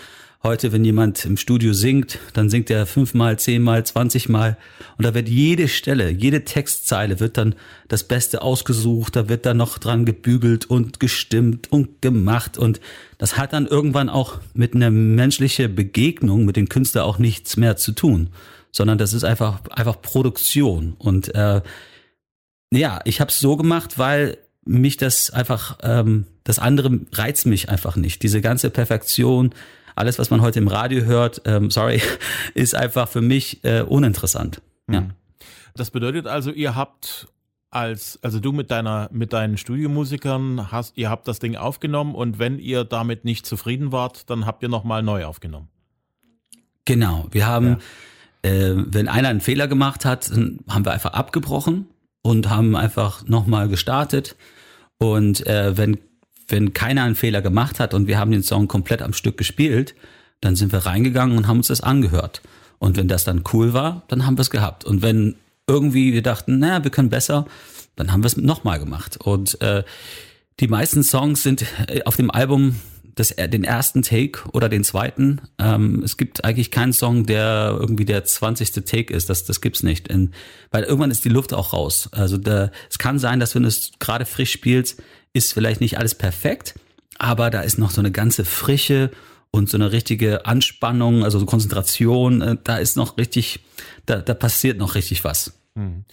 Heute, 0.45 0.71
wenn 0.71 0.86
jemand 0.86 1.25
im 1.25 1.38
Studio 1.38 1.74
singt, 1.74 2.19
dann 2.33 2.51
singt 2.51 2.69
er 2.69 2.86
fünfmal, 2.86 3.39
zehnmal, 3.39 3.83
zwanzigmal. 3.83 4.57
Und 4.95 5.03
da 5.03 5.15
wird 5.15 5.27
jede 5.27 5.68
Stelle, 5.68 6.12
jede 6.12 6.45
Textzeile 6.45 7.19
wird 7.19 7.38
dann 7.38 7.56
das 7.88 8.03
Beste 8.03 8.44
ausgesucht, 8.44 9.15
da 9.15 9.27
wird 9.27 9.47
dann 9.47 9.57
noch 9.57 9.80
dran 9.80 10.06
gebügelt 10.06 10.68
und 10.68 11.00
gestimmt 11.00 11.71
und 11.71 12.00
gemacht. 12.03 12.59
Und 12.59 12.80
das 13.18 13.39
hat 13.39 13.53
dann 13.53 13.65
irgendwann 13.65 14.07
auch 14.07 14.38
mit 14.53 14.75
einer 14.75 14.92
menschlichen 14.92 15.74
Begegnung 15.74 16.45
mit 16.45 16.57
dem 16.57 16.69
Künstler 16.69 17.06
auch 17.06 17.18
nichts 17.18 17.57
mehr 17.57 17.75
zu 17.75 17.94
tun, 17.94 18.30
sondern 18.71 19.00
das 19.00 19.13
ist 19.13 19.24
einfach 19.24 19.68
einfach 19.71 20.00
Produktion. 20.00 20.94
Und 21.00 21.33
äh, 21.33 21.63
ja, 22.71 23.00
ich 23.06 23.19
habe 23.19 23.31
es 23.31 23.39
so 23.39 23.57
gemacht, 23.57 23.98
weil 23.98 24.38
mich 24.63 24.98
das 24.98 25.31
einfach 25.31 25.80
ähm, 25.81 26.27
das 26.44 26.59
andere 26.59 27.00
reizt 27.13 27.48
mich 27.48 27.69
einfach 27.69 27.95
nicht. 27.95 28.21
Diese 28.21 28.41
ganze 28.41 28.69
Perfektion, 28.69 29.56
alles, 29.95 30.19
was 30.19 30.30
man 30.30 30.42
heute 30.42 30.59
im 30.59 30.68
Radio 30.68 31.03
hört, 31.03 31.42
ähm, 31.45 31.71
sorry, 31.71 32.01
ist 32.53 32.75
einfach 32.75 33.07
für 33.07 33.21
mich 33.21 33.63
äh, 33.63 33.81
uninteressant. 33.81 34.62
Ja. 34.89 35.00
Hm. 35.00 35.12
Das 35.75 35.92
bedeutet 35.92 36.27
also, 36.27 36.51
ihr 36.51 36.75
habt 36.75 37.27
als, 37.69 38.18
also 38.21 38.39
du 38.39 38.53
mit 38.53 38.71
deiner, 38.71 39.10
mit 39.12 39.34
deinen 39.34 39.58
Studiomusikern 39.58 40.72
hast, 40.72 40.98
ihr 40.98 41.10
habt 41.10 41.27
das 41.27 41.39
Ding 41.39 41.58
aufgenommen 41.58 42.15
und 42.15 42.39
wenn 42.39 42.58
ihr 42.58 42.86
damit 42.86 43.25
nicht 43.25 43.46
zufrieden 43.46 43.91
wart, 43.91 44.29
dann 44.29 44.46
habt 44.46 44.63
ihr 44.63 44.70
nochmal 44.70 45.03
neu 45.03 45.25
aufgenommen. 45.25 45.67
Genau. 46.86 47.27
Wir 47.31 47.48
haben, 47.48 47.77
ja. 48.46 48.50
äh, 48.50 48.75
wenn 48.77 49.10
einer 49.10 49.27
einen 49.27 49.41
Fehler 49.41 49.67
gemacht 49.67 50.05
hat, 50.05 50.31
dann 50.31 50.60
haben 50.70 50.86
wir 50.86 50.93
einfach 50.93 51.13
abgebrochen 51.13 51.88
und 52.22 52.50
haben 52.50 52.75
einfach 52.77 53.25
nochmal 53.27 53.67
gestartet. 53.67 54.38
Und 54.98 55.46
äh, 55.46 55.75
wenn 55.75 55.98
wenn 56.48 56.74
keiner 56.74 57.04
einen 57.04 57.16
Fehler 57.16 57.42
gemacht 57.42 57.80
hat 57.80 57.94
und 57.94 58.08
wir 58.08 58.20
haben 58.20 58.32
den 58.32 58.44
Song 58.44 58.68
komplett 58.68 59.02
am 59.02 59.14
Stück 59.14 59.38
gespielt, 59.38 59.96
dann 60.42 60.56
sind 60.56 60.72
wir 60.72 60.80
reingegangen 60.80 61.38
und 61.38 61.48
haben 61.48 61.58
uns 61.58 61.68
das 61.68 61.82
angehört. 61.82 62.42
Und 62.78 62.98
wenn 62.98 63.08
das 63.08 63.24
dann 63.24 63.44
cool 63.54 63.74
war, 63.74 64.04
dann 64.08 64.25
haben 64.25 64.38
wir 64.38 64.42
es 64.42 64.50
gehabt. 64.50 64.84
Und 64.84 65.02
wenn 65.02 65.36
irgendwie 65.68 66.14
wir 66.14 66.22
dachten, 66.22 66.60
naja, 66.60 66.84
wir 66.84 66.92
können 66.92 67.10
besser, 67.10 67.46
dann 67.96 68.12
haben 68.12 68.22
wir 68.22 68.28
es 68.28 68.38
nochmal 68.38 68.80
gemacht. 68.80 69.18
Und 69.18 69.60
äh, 69.62 69.84
die 70.60 70.68
meisten 70.68 71.04
Songs 71.04 71.44
sind 71.44 71.66
äh, 71.88 72.04
auf 72.04 72.16
dem 72.16 72.30
Album 72.30 72.75
das, 73.16 73.30
den 73.30 73.64
ersten 73.64 74.02
Take 74.02 74.42
oder 74.52 74.68
den 74.68 74.84
zweiten. 74.84 75.42
Ähm, 75.58 76.04
es 76.04 76.18
gibt 76.18 76.44
eigentlich 76.44 76.70
keinen 76.70 76.92
Song, 76.92 77.25
der 77.25 77.78
irgendwie 77.80 78.06
der 78.06 78.25
zwanzigste 78.25 78.84
Take 78.84 79.14
ist. 79.14 79.30
Das, 79.30 79.46
das 79.46 79.62
gibt's 79.62 79.84
nicht. 79.84 80.10
In, 80.10 80.32
weil 80.72 80.84
irgendwann 80.84 81.12
ist 81.12 81.24
die 81.24 81.30
Luft 81.30 81.54
auch 81.54 81.72
raus. 81.72 82.10
Also 82.12 82.38
da, 82.38 82.72
es 82.90 82.98
kann 82.98 83.18
sein, 83.18 83.40
dass 83.40 83.56
wenn 83.56 83.64
du 83.64 83.70
es 83.70 83.94
gerade 84.00 84.25
frisch 84.25 84.52
spielst, 84.52 85.02
ist 85.36 85.54
vielleicht 85.54 85.82
nicht 85.82 85.98
alles 85.98 86.15
perfekt, 86.15 86.75
aber 87.18 87.50
da 87.50 87.62
ist 87.62 87.77
noch 87.77 87.92
so 87.92 88.01
eine 88.01 88.12
ganze 88.12 88.46
Frische 88.46 89.12
und 89.51 89.70
so 89.70 89.77
eine 89.77 89.92
richtige 89.92 90.46
Anspannung, 90.46 91.24
also 91.24 91.39
so 91.39 91.46
Konzentration, 91.46 92.42
äh, 92.42 92.58
da 92.63 92.77
ist 92.77 92.98
noch 92.98 93.18
richtig, 93.18 93.60
da, 94.06 94.22
da 94.22 94.34
passiert 94.34 94.77
noch 94.77 94.96
richtig 94.96 95.24
was. 95.24 95.60
Hm. 95.75 96.06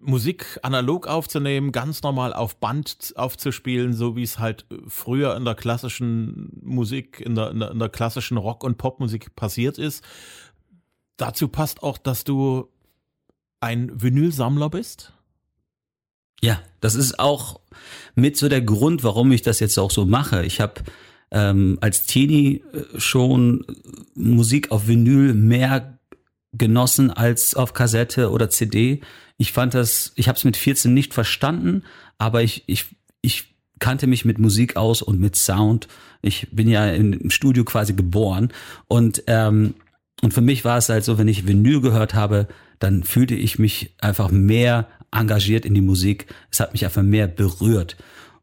Musik 0.00 0.60
analog 0.62 1.08
aufzunehmen, 1.08 1.72
ganz 1.72 2.02
normal 2.02 2.32
auf 2.32 2.56
Band 2.56 3.12
aufzuspielen, 3.16 3.94
so 3.94 4.14
wie 4.16 4.22
es 4.22 4.38
halt 4.38 4.64
früher 4.86 5.34
in 5.34 5.44
der 5.44 5.56
klassischen 5.56 6.50
Musik, 6.62 7.20
in 7.20 7.34
der, 7.34 7.50
in 7.50 7.58
der, 7.58 7.70
in 7.72 7.78
der 7.78 7.88
klassischen 7.88 8.36
Rock- 8.36 8.64
und 8.64 8.78
Popmusik 8.78 9.34
passiert 9.34 9.76
ist. 9.76 10.04
Dazu 11.16 11.48
passt 11.48 11.82
auch, 11.82 11.98
dass 11.98 12.22
du 12.22 12.68
ein 13.60 13.90
Vinylsammler 14.00 14.70
bist. 14.70 15.14
Ja, 16.42 16.60
das 16.80 16.94
ist 16.94 17.18
auch 17.18 17.60
mit 18.14 18.36
so 18.36 18.48
der 18.48 18.62
Grund, 18.62 19.04
warum 19.04 19.32
ich 19.32 19.42
das 19.42 19.60
jetzt 19.60 19.78
auch 19.78 19.90
so 19.90 20.04
mache. 20.04 20.44
Ich 20.44 20.60
habe 20.60 20.82
ähm, 21.30 21.78
als 21.80 22.04
Teenie 22.04 22.62
äh, 22.72 23.00
schon 23.00 23.64
Musik 24.14 24.70
auf 24.70 24.88
Vinyl 24.88 25.34
mehr 25.34 25.98
genossen 26.52 27.10
als 27.10 27.54
auf 27.54 27.74
Kassette 27.74 28.30
oder 28.30 28.48
CD. 28.48 29.02
ich 29.36 29.52
fand 29.52 29.74
das, 29.74 30.12
ich 30.16 30.28
habe 30.28 30.36
es 30.36 30.44
mit 30.44 30.56
14 30.56 30.92
nicht 30.92 31.12
verstanden, 31.12 31.84
aber 32.16 32.42
ich, 32.42 32.64
ich, 32.66 32.86
ich 33.20 33.54
kannte 33.78 34.06
mich 34.06 34.24
mit 34.24 34.38
Musik 34.38 34.76
aus 34.76 35.02
und 35.02 35.20
mit 35.20 35.36
Sound. 35.36 35.86
Ich 36.22 36.48
bin 36.50 36.68
ja 36.68 36.88
im 36.90 37.30
Studio 37.30 37.64
quasi 37.64 37.92
geboren 37.92 38.52
und 38.88 39.22
ähm, 39.26 39.74
und 40.20 40.34
für 40.34 40.40
mich 40.40 40.64
war 40.64 40.78
es 40.78 40.88
halt 40.88 41.04
so, 41.04 41.16
wenn 41.16 41.28
ich 41.28 41.46
Vinyl 41.46 41.80
gehört 41.80 42.14
habe, 42.14 42.48
dann 42.80 43.04
fühlte 43.04 43.36
ich 43.36 43.58
mich 43.60 43.94
einfach 44.00 44.32
mehr 44.32 44.88
engagiert 45.10 45.64
in 45.64 45.74
die 45.74 45.80
Musik. 45.80 46.26
Es 46.50 46.60
hat 46.60 46.72
mich 46.72 46.84
einfach 46.84 47.02
mehr 47.02 47.26
berührt. 47.26 47.96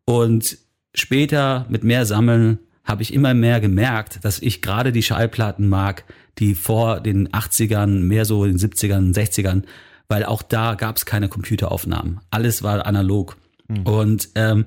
Und 0.05 0.57
später 0.93 1.65
mit 1.69 1.84
mehr 1.84 2.05
Sammeln 2.05 2.60
habe 2.84 3.01
ich 3.01 3.13
immer 3.13 3.34
mehr 3.34 3.60
gemerkt, 3.60 4.24
dass 4.24 4.39
ich 4.39 4.62
gerade 4.62 4.91
die 4.91 5.03
Schallplatten 5.03 5.67
mag, 5.67 6.05
die 6.38 6.53
vor 6.53 7.00
den 7.00 7.29
80ern, 7.29 8.01
mehr 8.01 8.25
so 8.25 8.45
in 8.45 8.57
den 8.57 8.72
70ern, 8.72 9.13
60ern, 9.13 9.63
weil 10.07 10.24
auch 10.24 10.43
da 10.43 10.75
gab 10.75 10.98
es 10.98 11.05
keine 11.05 11.29
Computeraufnahmen. 11.29 12.19
Alles 12.29 12.62
war 12.62 12.86
analog. 12.86 13.38
Mhm. 13.67 13.84
Und 13.84 14.29
ähm, 14.36 14.65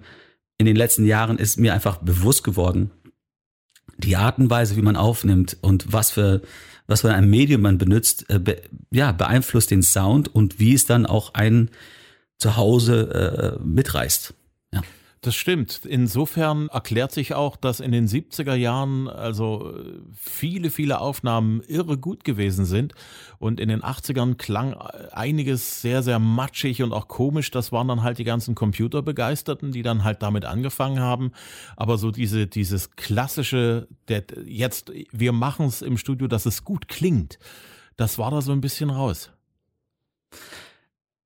in 0.58 0.66
den 0.66 0.76
letzten 0.76 1.06
Jahren 1.06 1.38
ist 1.38 1.58
mir 1.58 1.72
einfach 1.72 1.98
bewusst 1.98 2.42
geworden, 2.42 2.90
die 3.98 4.16
Art 4.16 4.38
und 4.38 4.50
Weise, 4.50 4.76
wie 4.76 4.82
man 4.82 4.96
aufnimmt 4.96 5.56
und 5.60 5.92
was 5.92 6.10
für 6.10 6.42
was 6.88 7.02
für 7.02 7.14
ein 7.14 7.30
Medium 7.30 7.60
man 7.60 7.78
benutzt, 7.78 8.28
äh, 8.28 8.40
be, 8.40 8.60
ja 8.90 9.12
beeinflusst 9.12 9.70
den 9.70 9.82
Sound 9.84 10.34
und 10.34 10.58
wie 10.58 10.74
es 10.74 10.86
dann 10.86 11.06
auch 11.06 11.34
ein 11.34 11.70
zu 12.38 12.56
Hause 12.56 13.58
äh, 13.60 13.64
mitreißt. 13.64 14.34
Das 15.20 15.34
stimmt. 15.34 15.84
Insofern 15.84 16.68
erklärt 16.68 17.10
sich 17.10 17.34
auch, 17.34 17.56
dass 17.56 17.80
in 17.80 17.90
den 17.90 18.06
70er 18.06 18.54
Jahren 18.54 19.08
also 19.08 19.74
viele, 20.14 20.70
viele 20.70 21.00
Aufnahmen 21.00 21.60
irre 21.66 21.98
gut 21.98 22.22
gewesen 22.22 22.64
sind. 22.64 22.94
Und 23.38 23.58
in 23.58 23.68
den 23.68 23.82
80ern 23.82 24.36
klang 24.36 24.74
einiges 24.74 25.82
sehr, 25.82 26.04
sehr 26.04 26.20
matschig 26.20 26.82
und 26.84 26.92
auch 26.92 27.08
komisch. 27.08 27.50
Das 27.50 27.72
waren 27.72 27.88
dann 27.88 28.04
halt 28.04 28.18
die 28.18 28.24
ganzen 28.24 28.54
Computerbegeisterten, 28.54 29.72
die 29.72 29.82
dann 29.82 30.04
halt 30.04 30.22
damit 30.22 30.44
angefangen 30.44 31.00
haben. 31.00 31.32
Aber 31.76 31.98
so 31.98 32.12
diese, 32.12 32.46
dieses 32.46 32.92
klassische, 32.92 33.88
der, 34.06 34.24
jetzt, 34.44 34.92
wir 35.10 35.32
machen 35.32 35.66
es 35.66 35.82
im 35.82 35.98
Studio, 35.98 36.28
dass 36.28 36.46
es 36.46 36.64
gut 36.64 36.86
klingt, 36.86 37.40
das 37.96 38.18
war 38.18 38.30
da 38.30 38.40
so 38.40 38.52
ein 38.52 38.60
bisschen 38.60 38.90
raus. 38.90 39.32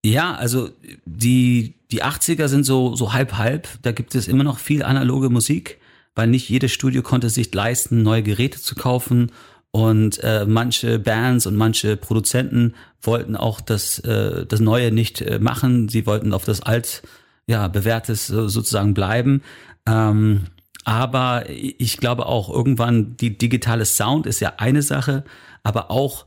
Ja, 0.04 0.34
also 0.34 0.70
die, 1.04 1.74
die 1.92 2.02
80er 2.02 2.48
sind 2.48 2.64
so, 2.64 2.96
so 2.96 3.12
halb 3.12 3.34
halb. 3.38 3.68
Da 3.82 3.92
gibt 3.92 4.14
es 4.14 4.26
immer 4.26 4.44
noch 4.44 4.58
viel 4.58 4.82
analoge 4.82 5.30
Musik, 5.30 5.78
weil 6.14 6.26
nicht 6.26 6.48
jedes 6.48 6.72
Studio 6.72 7.02
konnte 7.02 7.30
sich 7.30 7.54
leisten, 7.54 8.02
neue 8.02 8.22
Geräte 8.22 8.60
zu 8.60 8.74
kaufen. 8.74 9.30
Und 9.70 10.18
äh, 10.22 10.44
manche 10.46 10.98
Bands 10.98 11.46
und 11.46 11.56
manche 11.56 11.96
Produzenten 11.96 12.74
wollten 13.00 13.36
auch 13.36 13.60
das, 13.60 14.00
äh, 14.00 14.44
das 14.44 14.60
Neue 14.60 14.92
nicht 14.92 15.22
äh, 15.22 15.38
machen. 15.38 15.88
Sie 15.88 16.04
wollten 16.04 16.34
auf 16.34 16.44
das 16.44 16.60
alt, 16.60 17.02
ja, 17.46 17.68
bewährtes 17.68 18.28
äh, 18.28 18.48
sozusagen 18.48 18.92
bleiben. 18.92 19.42
Ähm, 19.86 20.46
aber 20.84 21.48
ich 21.48 21.96
glaube 21.98 22.26
auch 22.26 22.50
irgendwann, 22.50 23.16
die 23.16 23.38
digitale 23.38 23.84
Sound 23.84 24.26
ist 24.26 24.40
ja 24.40 24.54
eine 24.58 24.82
Sache, 24.82 25.24
aber 25.62 25.90
auch 25.90 26.26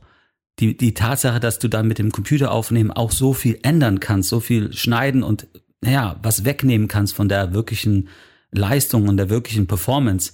die, 0.58 0.76
die 0.76 0.94
Tatsache, 0.94 1.40
dass 1.40 1.58
du 1.58 1.68
dann 1.68 1.86
mit 1.86 1.98
dem 1.98 2.12
Computer 2.12 2.50
aufnehmen 2.50 2.90
auch 2.90 3.10
so 3.10 3.34
viel 3.34 3.58
ändern 3.62 4.00
kannst, 4.00 4.30
so 4.30 4.40
viel 4.40 4.72
schneiden 4.72 5.22
und 5.22 5.46
naja, 5.82 6.18
was 6.22 6.44
wegnehmen 6.44 6.88
kannst 6.88 7.14
von 7.14 7.28
der 7.28 7.52
wirklichen 7.52 8.08
Leistung 8.50 9.08
und 9.08 9.18
der 9.18 9.28
wirklichen 9.28 9.66
Performance, 9.66 10.32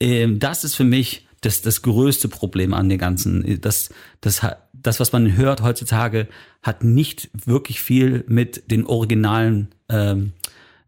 ähm, 0.00 0.38
das 0.38 0.64
ist 0.64 0.76
für 0.76 0.84
mich 0.84 1.26
das, 1.40 1.62
das 1.62 1.82
größte 1.82 2.28
Problem 2.28 2.72
an 2.72 2.88
den 2.88 2.98
ganzen. 2.98 3.60
Das, 3.60 3.90
das, 4.20 4.46
das, 4.72 5.00
was 5.00 5.12
man 5.12 5.36
hört 5.36 5.62
heutzutage, 5.62 6.28
hat 6.62 6.84
nicht 6.84 7.30
wirklich 7.32 7.80
viel 7.80 8.24
mit 8.28 8.70
den 8.70 8.86
originalen 8.86 9.68
ähm, 9.88 10.32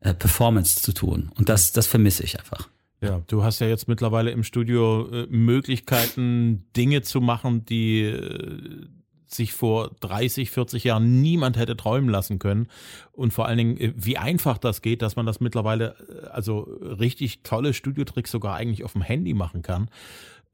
äh, 0.00 0.14
Performance 0.14 0.80
zu 0.80 0.92
tun. 0.92 1.30
Und 1.36 1.48
das, 1.48 1.72
das 1.72 1.86
vermisse 1.86 2.22
ich 2.22 2.38
einfach. 2.38 2.68
Ja, 3.00 3.22
du 3.26 3.42
hast 3.42 3.60
ja 3.60 3.66
jetzt 3.66 3.88
mittlerweile 3.88 4.30
im 4.30 4.42
Studio 4.42 5.08
äh, 5.10 5.26
Möglichkeiten, 5.28 6.66
Dinge 6.74 7.02
zu 7.02 7.20
machen, 7.20 7.64
die 7.64 8.02
äh, 8.02 8.86
sich 9.26 9.52
vor 9.52 9.90
30, 10.00 10.50
40 10.50 10.84
Jahren 10.84 11.20
niemand 11.20 11.56
hätte 11.56 11.76
träumen 11.76 12.08
lassen 12.08 12.38
können. 12.38 12.68
Und 13.12 13.32
vor 13.32 13.46
allen 13.46 13.58
Dingen, 13.58 13.76
äh, 13.78 13.92
wie 13.96 14.16
einfach 14.16 14.58
das 14.58 14.82
geht, 14.82 15.02
dass 15.02 15.16
man 15.16 15.26
das 15.26 15.40
mittlerweile, 15.40 15.96
äh, 16.08 16.28
also 16.28 16.60
richtig 16.60 17.42
tolle 17.42 17.74
Studiotricks 17.74 18.30
sogar 18.30 18.54
eigentlich 18.54 18.84
auf 18.84 18.92
dem 18.92 19.02
Handy 19.02 19.34
machen 19.34 19.62
kann. 19.62 19.90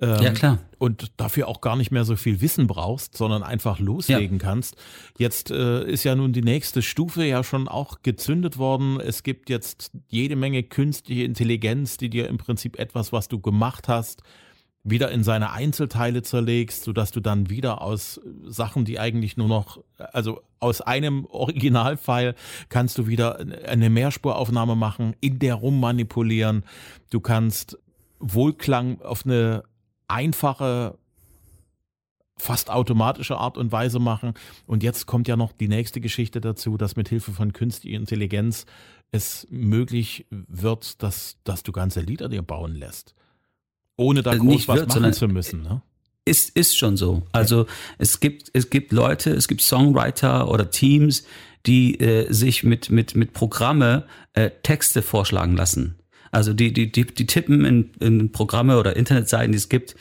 Ähm, 0.03 0.21
ja, 0.21 0.33
klar. 0.33 0.59
Und 0.79 1.13
dafür 1.17 1.47
auch 1.47 1.61
gar 1.61 1.77
nicht 1.77 1.93
mehr 1.93 2.05
so 2.05 2.17
viel 2.17 2.41
Wissen 2.41 2.67
brauchst, 2.67 3.17
sondern 3.17 3.45
einfach 3.45 3.79
loslegen 3.79 4.39
ja. 4.39 4.45
kannst. 4.45 4.77
Jetzt 5.17 5.53
äh, 5.53 5.85
ist 5.85 6.03
ja 6.03 6.17
nun 6.17 6.33
die 6.33 6.43
nächste 6.43 6.83
Stufe 6.83 7.25
ja 7.25 7.45
schon 7.45 7.69
auch 7.69 8.03
gezündet 8.03 8.59
worden. 8.59 8.99
Es 8.99 9.23
gibt 9.23 9.49
jetzt 9.49 9.93
jede 10.09 10.35
Menge 10.35 10.65
künstliche 10.65 11.23
Intelligenz, 11.23 11.99
die 11.99 12.11
dir 12.11 12.27
im 12.29 12.37
Prinzip 12.37 12.81
etwas, 12.81 13.13
was 13.13 13.29
du 13.29 13.39
gemacht 13.41 13.87
hast, 13.87 14.25
wieder 14.83 15.13
in 15.13 15.23
seine 15.23 15.53
Einzelteile 15.53 16.23
zerlegst, 16.23 16.83
sodass 16.83 17.13
du 17.13 17.21
dann 17.21 17.49
wieder 17.49 17.81
aus 17.81 18.21
Sachen, 18.49 18.85
die 18.85 18.99
eigentlich 18.99 19.37
nur 19.37 19.47
noch, 19.47 19.85
also 19.99 20.43
aus 20.59 20.81
einem 20.81 21.27
Originalfile 21.31 22.35
kannst 22.71 22.99
du 22.99 23.07
wieder 23.07 23.39
eine 23.39 23.89
Mehrspuraufnahme 23.89 24.75
machen, 24.75 25.15
in 25.21 25.39
der 25.39 25.55
rummanipulieren. 25.55 26.65
Du 27.11 27.21
kannst 27.21 27.79
Wohlklang 28.19 29.01
auf 29.01 29.25
eine 29.25 29.63
einfache, 30.13 30.99
fast 32.37 32.71
automatische 32.71 33.37
Art 33.37 33.57
und 33.57 33.73
Weise 33.73 33.99
machen. 33.99 34.35
Und 34.67 34.83
jetzt 34.83 35.07
kommt 35.07 35.29
ja 35.29 35.37
noch 35.37 35.53
die 35.53 35.69
nächste 35.69 36.01
Geschichte 36.01 36.41
dazu, 36.41 36.77
dass 36.77 36.97
mit 36.97 37.09
Hilfe 37.09 37.33
von 37.33 37.53
künstlicher 37.53 37.99
Intelligenz 37.99 38.67
es 39.11 39.47
möglich 39.51 40.27
wird, 40.31 41.03
dass, 41.03 41.37
dass 41.45 41.63
du 41.63 41.73
ganze 41.73 42.01
Lieder 42.01 42.29
dir 42.29 42.43
bauen 42.43 42.75
lässt. 42.75 43.15
Ohne 43.97 44.23
da 44.23 44.31
also 44.31 44.45
groß 44.45 44.69
was 44.69 44.81
wird, 44.81 44.89
machen 44.89 45.13
zu 45.13 45.29
müssen. 45.29 45.63
Ne? 45.63 45.83
Ist, 46.25 46.57
ist 46.57 46.77
schon 46.77 46.97
so. 46.97 47.23
Also 47.33 47.67
es 47.99 48.21
gibt, 48.21 48.51
es 48.53 48.71
gibt 48.71 48.93
Leute, 48.93 49.31
es 49.31 49.49
gibt 49.49 49.61
Songwriter 49.61 50.49
oder 50.49 50.71
Teams, 50.71 51.25
die 51.67 52.01
äh, 52.01 52.33
sich 52.33 52.65
mit, 52.65 52.91
mit, 52.91 53.15
mit 53.15 53.33
Programme 53.33 54.07
äh, 54.33 54.51
Texte 54.63 55.03
vorschlagen 55.03 55.57
lassen. 55.57 55.97
Also 56.33 56.55
die, 56.55 56.73
die, 56.73 56.91
die, 56.91 57.05
die 57.05 57.27
tippen 57.27 57.65
in, 57.65 57.91
in 58.01 58.33
Programme 58.33 58.79
oder 58.79 58.97
Internetseiten, 58.97 59.53
die 59.53 59.59
es 59.59 59.69
gibt, 59.69 59.95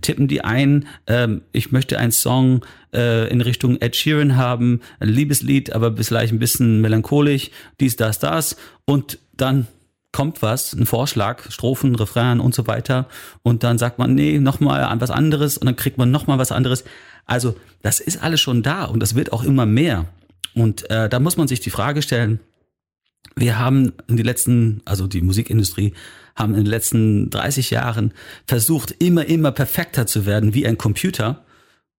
tippen 0.00 0.26
die 0.26 0.40
ein, 0.42 0.88
ähm, 1.06 1.42
ich 1.52 1.70
möchte 1.72 1.98
einen 1.98 2.10
Song 2.10 2.64
äh, 2.92 3.28
in 3.28 3.42
Richtung 3.42 3.80
Ed 3.80 3.94
Sheeran 3.94 4.36
haben, 4.36 4.80
ein 4.98 5.10
Liebeslied, 5.10 5.72
aber 5.74 5.94
vielleicht 5.96 6.32
ein 6.32 6.38
bisschen 6.38 6.80
melancholisch, 6.80 7.50
dies, 7.80 7.96
das, 7.96 8.18
das. 8.18 8.56
Und 8.86 9.18
dann 9.36 9.66
kommt 10.10 10.40
was, 10.40 10.72
ein 10.72 10.86
Vorschlag, 10.86 11.50
Strophen, 11.50 11.94
Refrain 11.96 12.40
und 12.40 12.54
so 12.54 12.66
weiter. 12.66 13.06
Und 13.42 13.62
dann 13.62 13.78
sagt 13.78 13.98
man, 13.98 14.14
nee, 14.14 14.38
nochmal 14.38 14.88
was 15.00 15.10
anderes 15.10 15.58
und 15.58 15.66
dann 15.66 15.76
kriegt 15.76 15.98
man 15.98 16.10
nochmal 16.10 16.38
was 16.38 16.50
anderes. 16.50 16.84
Also 17.26 17.56
das 17.82 18.00
ist 18.00 18.22
alles 18.22 18.40
schon 18.40 18.62
da 18.62 18.84
und 18.84 19.00
das 19.00 19.14
wird 19.16 19.32
auch 19.32 19.44
immer 19.44 19.66
mehr. 19.66 20.06
Und 20.54 20.88
äh, 20.88 21.08
da 21.08 21.20
muss 21.20 21.36
man 21.36 21.48
sich 21.48 21.60
die 21.60 21.70
Frage 21.70 22.00
stellen, 22.00 22.40
wir 23.36 23.58
haben 23.58 23.92
in 24.06 24.16
den 24.16 24.26
letzten, 24.26 24.82
also 24.84 25.06
die 25.06 25.22
Musikindustrie, 25.22 25.94
haben 26.36 26.54
in 26.54 26.60
den 26.60 26.70
letzten 26.70 27.30
30 27.30 27.70
Jahren 27.70 28.12
versucht, 28.46 28.90
immer, 28.98 29.26
immer 29.26 29.52
perfekter 29.52 30.06
zu 30.06 30.26
werden 30.26 30.54
wie 30.54 30.66
ein 30.66 30.78
Computer. 30.78 31.44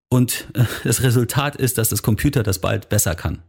Und 0.09 0.47
äh, 0.53 0.63
das 0.83 1.03
Resultat 1.03 1.55
ist, 1.55 1.77
dass 1.77 1.89
das 1.89 2.03
Computer 2.03 2.43
das 2.43 2.59
bald 2.59 2.89
besser 2.89 3.15
kann. 3.15 3.39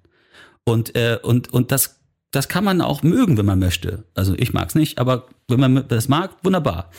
Und, 0.64 0.96
äh, 0.96 1.18
und, 1.22 1.52
und 1.52 1.72
das, 1.72 2.00
das 2.30 2.48
kann 2.48 2.64
man 2.64 2.80
auch 2.80 3.02
mögen, 3.02 3.36
wenn 3.36 3.46
man 3.46 3.58
möchte. 3.58 4.04
Also 4.14 4.34
ich 4.36 4.52
mag 4.52 4.68
es 4.68 4.74
nicht, 4.74 4.98
aber 4.98 5.26
wenn 5.48 5.60
man 5.60 5.88
das 5.88 6.08
mag, 6.08 6.32
wunderbar. 6.42 6.90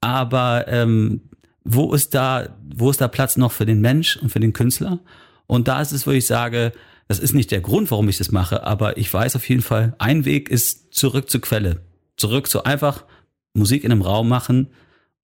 Aber 0.00 0.66
ähm, 0.68 1.22
wo 1.64 1.92
ist 1.92 2.14
da, 2.14 2.56
wo 2.74 2.90
ist 2.90 3.00
da 3.00 3.08
Platz 3.08 3.36
noch 3.36 3.52
für 3.52 3.66
den 3.66 3.80
Mensch 3.80 4.16
und 4.16 4.30
für 4.30 4.40
den 4.40 4.52
Künstler? 4.52 5.00
Und 5.46 5.68
da 5.68 5.80
ist 5.80 5.92
es, 5.92 6.06
wo 6.06 6.10
ich 6.10 6.26
sage, 6.26 6.72
das 7.10 7.18
ist 7.18 7.34
nicht 7.34 7.50
der 7.50 7.60
Grund, 7.60 7.90
warum 7.90 8.08
ich 8.08 8.18
das 8.18 8.30
mache, 8.30 8.62
aber 8.62 8.96
ich 8.96 9.12
weiß 9.12 9.34
auf 9.34 9.48
jeden 9.48 9.62
Fall, 9.62 9.96
ein 9.98 10.24
Weg 10.24 10.48
ist 10.48 10.94
zurück 10.94 11.28
zur 11.28 11.40
Quelle. 11.40 11.80
Zurück 12.16 12.46
zu 12.48 12.62
einfach 12.62 13.04
Musik 13.52 13.82
in 13.82 13.90
einem 13.90 14.02
Raum 14.02 14.28
machen 14.28 14.68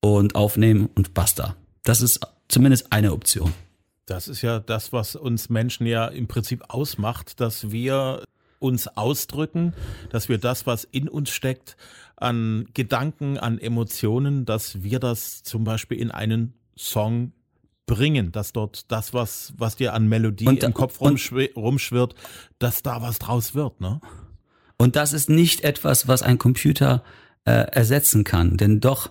und 0.00 0.34
aufnehmen 0.34 0.90
und 0.96 1.14
basta. 1.14 1.54
Das 1.84 2.00
ist 2.00 2.18
zumindest 2.48 2.92
eine 2.92 3.12
Option. 3.12 3.52
Das 4.04 4.26
ist 4.26 4.42
ja 4.42 4.58
das, 4.58 4.92
was 4.92 5.14
uns 5.14 5.48
Menschen 5.48 5.86
ja 5.86 6.08
im 6.08 6.26
Prinzip 6.26 6.64
ausmacht, 6.66 7.38
dass 7.38 7.70
wir 7.70 8.24
uns 8.58 8.88
ausdrücken, 8.88 9.72
dass 10.10 10.28
wir 10.28 10.38
das, 10.38 10.66
was 10.66 10.82
in 10.82 11.08
uns 11.08 11.30
steckt, 11.30 11.76
an 12.16 12.66
Gedanken, 12.74 13.38
an 13.38 13.60
Emotionen, 13.60 14.44
dass 14.44 14.82
wir 14.82 14.98
das 14.98 15.44
zum 15.44 15.62
Beispiel 15.62 16.00
in 16.00 16.10
einen 16.10 16.54
Song 16.76 17.30
bringen, 17.86 18.32
dass 18.32 18.52
dort 18.52 18.90
das, 18.90 19.14
was, 19.14 19.54
was 19.56 19.76
dir 19.76 19.94
an 19.94 20.08
Melodie 20.08 20.46
und, 20.46 20.62
im 20.62 20.74
Kopf 20.74 21.00
rumschwirrt, 21.00 22.14
dass 22.58 22.82
da 22.82 23.00
was 23.00 23.18
draus 23.18 23.54
wird, 23.54 23.80
ne? 23.80 24.00
Und 24.78 24.96
das 24.96 25.14
ist 25.14 25.30
nicht 25.30 25.62
etwas, 25.62 26.06
was 26.06 26.20
ein 26.22 26.36
Computer 26.36 27.02
äh, 27.44 27.52
ersetzen 27.52 28.24
kann, 28.24 28.58
denn 28.58 28.80
doch 28.80 29.10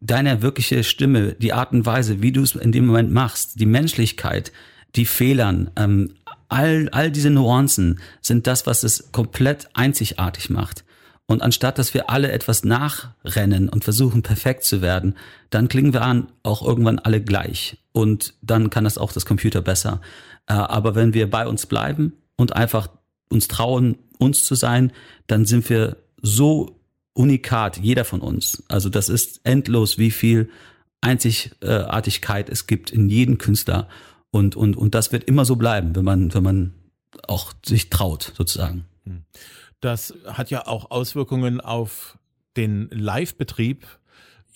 deine 0.00 0.42
wirkliche 0.42 0.82
Stimme, 0.82 1.34
die 1.34 1.52
Art 1.52 1.72
und 1.72 1.86
Weise, 1.86 2.22
wie 2.22 2.32
du 2.32 2.42
es 2.42 2.54
in 2.54 2.72
dem 2.72 2.86
Moment 2.86 3.12
machst, 3.12 3.60
die 3.60 3.66
Menschlichkeit, 3.66 4.52
die 4.96 5.06
Fehlern, 5.06 5.70
ähm, 5.76 6.14
all, 6.48 6.88
all 6.90 7.10
diese 7.10 7.30
Nuancen 7.30 8.00
sind 8.20 8.46
das, 8.46 8.66
was 8.66 8.82
es 8.82 9.12
komplett 9.12 9.68
einzigartig 9.74 10.50
macht. 10.50 10.84
Und 11.26 11.42
anstatt 11.42 11.78
dass 11.78 11.92
wir 11.92 12.08
alle 12.08 12.30
etwas 12.30 12.64
nachrennen 12.64 13.68
und 13.68 13.82
versuchen 13.82 14.22
perfekt 14.22 14.64
zu 14.64 14.80
werden, 14.80 15.16
dann 15.50 15.68
klingen 15.68 15.92
wir 15.92 16.02
an 16.02 16.28
auch 16.44 16.64
irgendwann 16.64 17.00
alle 17.00 17.20
gleich. 17.20 17.78
Und 17.96 18.34
dann 18.42 18.68
kann 18.68 18.84
das 18.84 18.98
auch 18.98 19.10
das 19.10 19.24
Computer 19.24 19.62
besser. 19.62 20.02
Äh, 20.46 20.52
aber 20.52 20.94
wenn 20.94 21.14
wir 21.14 21.30
bei 21.30 21.48
uns 21.48 21.64
bleiben 21.64 22.12
und 22.36 22.54
einfach 22.54 22.88
uns 23.30 23.48
trauen, 23.48 23.96
uns 24.18 24.44
zu 24.44 24.54
sein, 24.54 24.92
dann 25.28 25.46
sind 25.46 25.70
wir 25.70 25.96
so 26.20 26.78
unikat, 27.14 27.78
jeder 27.78 28.04
von 28.04 28.20
uns. 28.20 28.62
Also 28.68 28.90
das 28.90 29.08
ist 29.08 29.40
endlos, 29.44 29.96
wie 29.96 30.10
viel 30.10 30.50
Einzigartigkeit 31.00 32.50
es 32.50 32.66
gibt 32.66 32.90
in 32.90 33.08
jedem 33.08 33.38
Künstler. 33.38 33.88
Und, 34.30 34.56
und, 34.56 34.76
und 34.76 34.94
das 34.94 35.10
wird 35.10 35.24
immer 35.24 35.46
so 35.46 35.56
bleiben, 35.56 35.96
wenn 35.96 36.04
man, 36.04 36.34
wenn 36.34 36.42
man 36.42 36.74
auch 37.26 37.54
sich 37.64 37.88
traut, 37.88 38.34
sozusagen. 38.36 38.84
Hm. 39.04 39.22
Das 39.80 40.12
hat 40.26 40.50
ja 40.50 40.66
auch 40.66 40.90
Auswirkungen 40.90 41.62
auf 41.62 42.18
den 42.58 42.90
Live-Betrieb. 42.90 43.86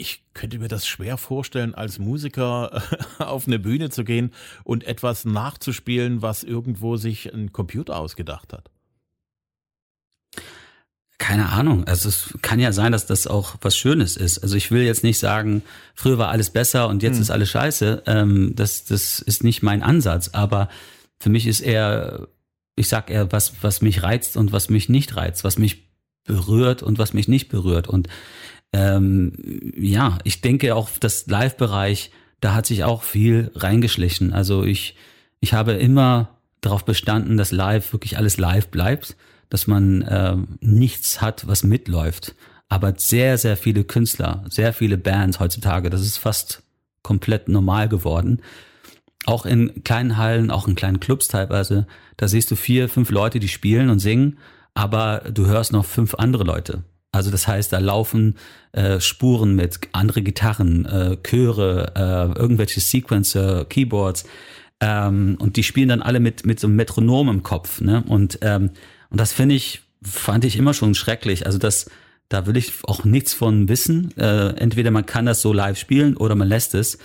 Ich 0.01 0.25
könnte 0.35 0.59
mir 0.59 0.69
das 0.69 0.87
schwer 0.87 1.17
vorstellen, 1.17 1.75
als 1.75 1.99
Musiker 1.99 2.83
auf 3.19 3.47
eine 3.47 3.59
Bühne 3.59 3.91
zu 3.91 4.05
gehen 4.05 4.33
und 4.65 4.85
etwas 4.85 5.25
nachzuspielen, 5.25 6.23
was 6.23 6.43
irgendwo 6.43 6.97
sich 6.97 7.33
ein 7.33 7.53
Computer 7.53 7.97
ausgedacht 7.97 8.53
hat. 8.53 8.71
Keine 11.19 11.51
Ahnung. 11.51 11.85
Also 11.85 12.09
es 12.09 12.35
kann 12.41 12.61
ja 12.61 12.73
sein, 12.73 12.93
dass 12.93 13.07
das 13.07 13.27
auch 13.27 13.57
was 13.61 13.77
Schönes 13.77 14.17
ist. 14.17 14.39
Also 14.39 14.57
ich 14.57 14.71
will 14.71 14.83
jetzt 14.83 15.05
nicht 15.05 15.19
sagen, 15.19 15.63
früher 15.95 16.17
war 16.17 16.29
alles 16.29 16.51
besser 16.51 16.89
und 16.89 17.03
jetzt 17.03 17.17
hm. 17.17 17.23
ist 17.23 17.31
alles 17.31 17.51
scheiße. 17.51 18.05
Ähm, 18.07 18.55
das, 18.57 18.85
das 18.85 19.19
ist 19.19 19.45
nicht 19.45 19.63
mein 19.63 19.83
Ansatz. 19.83 20.29
Aber 20.29 20.71
für 21.19 21.29
mich 21.29 21.47
ist 21.47 21.61
eher 21.61 22.29
ich 22.81 22.89
sag 22.89 23.11
eher, 23.11 23.31
was, 23.31 23.63
was 23.63 23.83
mich 23.83 24.03
reizt 24.03 24.37
und 24.37 24.53
was 24.53 24.71
mich 24.71 24.89
nicht 24.89 25.17
reizt, 25.17 25.45
was 25.45 25.59
mich 25.59 25.91
berührt 26.25 26.83
und 26.83 26.99
was 26.99 27.13
mich 27.13 27.29
nicht 27.29 27.49
berührt. 27.49 27.89
Und 27.89 28.09
ähm, 28.73 29.33
ja, 29.77 30.19
ich 30.25 30.41
denke 30.41 30.75
auch, 30.75 30.91
das 30.99 31.27
Live-Bereich, 31.27 32.11
da 32.41 32.55
hat 32.55 32.67
sich 32.67 32.85
auch 32.85 33.03
viel 33.03 33.51
reingeschlichen. 33.55 34.33
Also 34.33 34.65
ich, 34.65 34.97
ich 35.41 35.53
habe 35.53 35.73
immer 35.73 36.37
darauf 36.61 36.85
bestanden, 36.85 37.37
dass 37.37 37.53
live 37.53 37.93
wirklich 37.93 38.17
alles 38.17 38.39
live 38.39 38.69
bleibt, 38.69 39.17
dass 39.49 39.67
man 39.67 40.03
äh, 40.03 40.37
nichts 40.61 41.21
hat, 41.21 41.47
was 41.47 41.65
mitläuft. 41.65 42.35
Aber 42.69 42.95
sehr, 42.97 43.37
sehr 43.39 43.57
viele 43.57 43.85
Künstler, 43.85 44.45
sehr 44.49 44.73
viele 44.73 44.97
Bands 44.97 45.41
heutzutage, 45.41 45.91
das 45.91 46.03
ist 46.03 46.19
fast 46.19 46.63
komplett 47.03 47.49
normal 47.49 47.89
geworden, 47.89 48.43
auch 49.27 49.45
in 49.45 49.83
kleinen 49.85 50.17
Hallen, 50.17 50.51
auch 50.51 50.69
in 50.69 50.77
kleinen 50.77 51.01
Clubs 51.01 51.29
teilweise, 51.29 51.87
da 52.17 52.29
siehst 52.29 52.51
du 52.51 52.57
vier, 52.57 52.89
fünf 52.89 53.11
Leute, 53.11 53.41
die 53.41 53.49
spielen 53.49 53.91
und 53.91 53.99
singen, 53.99 54.39
aber 54.75 55.25
du 55.33 55.47
hörst 55.47 55.73
noch 55.73 55.85
fünf 55.85 56.15
andere 56.15 56.45
Leute. 56.45 56.85
Also 57.13 57.31
das 57.31 57.49
heißt, 57.49 57.73
da 57.73 57.79
laufen 57.79 58.37
äh, 58.73 59.01
Spuren 59.01 59.57
mit 59.57 59.81
andere 59.93 60.23
Gitarren, 60.23 60.85
äh, 60.87 61.17
Chöre, 61.23 61.93
äh, 61.97 62.39
irgendwelche 62.39 62.81
Sequencer, 62.81 63.65
Keyboards 63.65 64.25
ähm, 64.81 65.37
und 65.39 65.57
die 65.57 65.63
spielen 65.63 65.89
dann 65.89 66.03
alle 66.03 66.21
mit 66.21 66.47
mit 66.47 66.59
so 66.59 66.67
einem 66.67 66.77
Metronom 66.77 67.29
im 67.29 67.43
Kopf. 67.43 67.81
Ne? 67.81 68.03
Und 68.07 68.39
ähm, 68.43 68.71
und 69.11 69.21
das 69.21 69.33
finde 69.33 69.55
ich 69.55 69.83
fand 70.03 70.45
ich 70.45 70.57
immer 70.57 70.75
schon 70.75 70.95
schrecklich. 70.95 71.47
Also 71.47 71.59
das 71.59 71.91
da 72.29 72.47
will 72.47 72.57
ich 72.57 72.73
auch 72.85 73.05
nichts 73.05 73.35
von 73.35 73.69
wissen. 73.69 74.17
Äh, 74.17 74.55
entweder 74.57 74.91
man 74.91 75.05
kann 75.05 75.27
das 75.27 75.43
so 75.43 75.53
live 75.53 75.79
spielen 75.79 76.17
oder 76.17 76.35
man 76.35 76.49
lässt 76.49 76.75
es. 76.75 76.99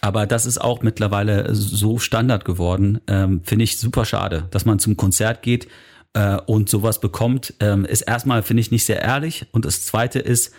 Aber 0.00 0.26
das 0.26 0.46
ist 0.46 0.58
auch 0.60 0.82
mittlerweile 0.82 1.54
so 1.54 1.98
Standard 1.98 2.44
geworden. 2.44 3.00
Ähm, 3.08 3.42
Finde 3.44 3.64
ich 3.64 3.78
super 3.78 4.04
schade, 4.04 4.44
dass 4.50 4.64
man 4.64 4.78
zum 4.78 4.96
Konzert 4.96 5.42
geht 5.42 5.68
äh, 6.14 6.38
und 6.46 6.68
sowas 6.68 7.00
bekommt. 7.00 7.54
Ähm, 7.60 7.84
ist 7.84 8.02
erstmal, 8.02 8.42
finde 8.42 8.60
ich, 8.60 8.70
nicht 8.70 8.84
sehr 8.84 9.02
ehrlich. 9.02 9.46
Und 9.52 9.64
das 9.64 9.84
Zweite 9.84 10.18
ist, 10.18 10.52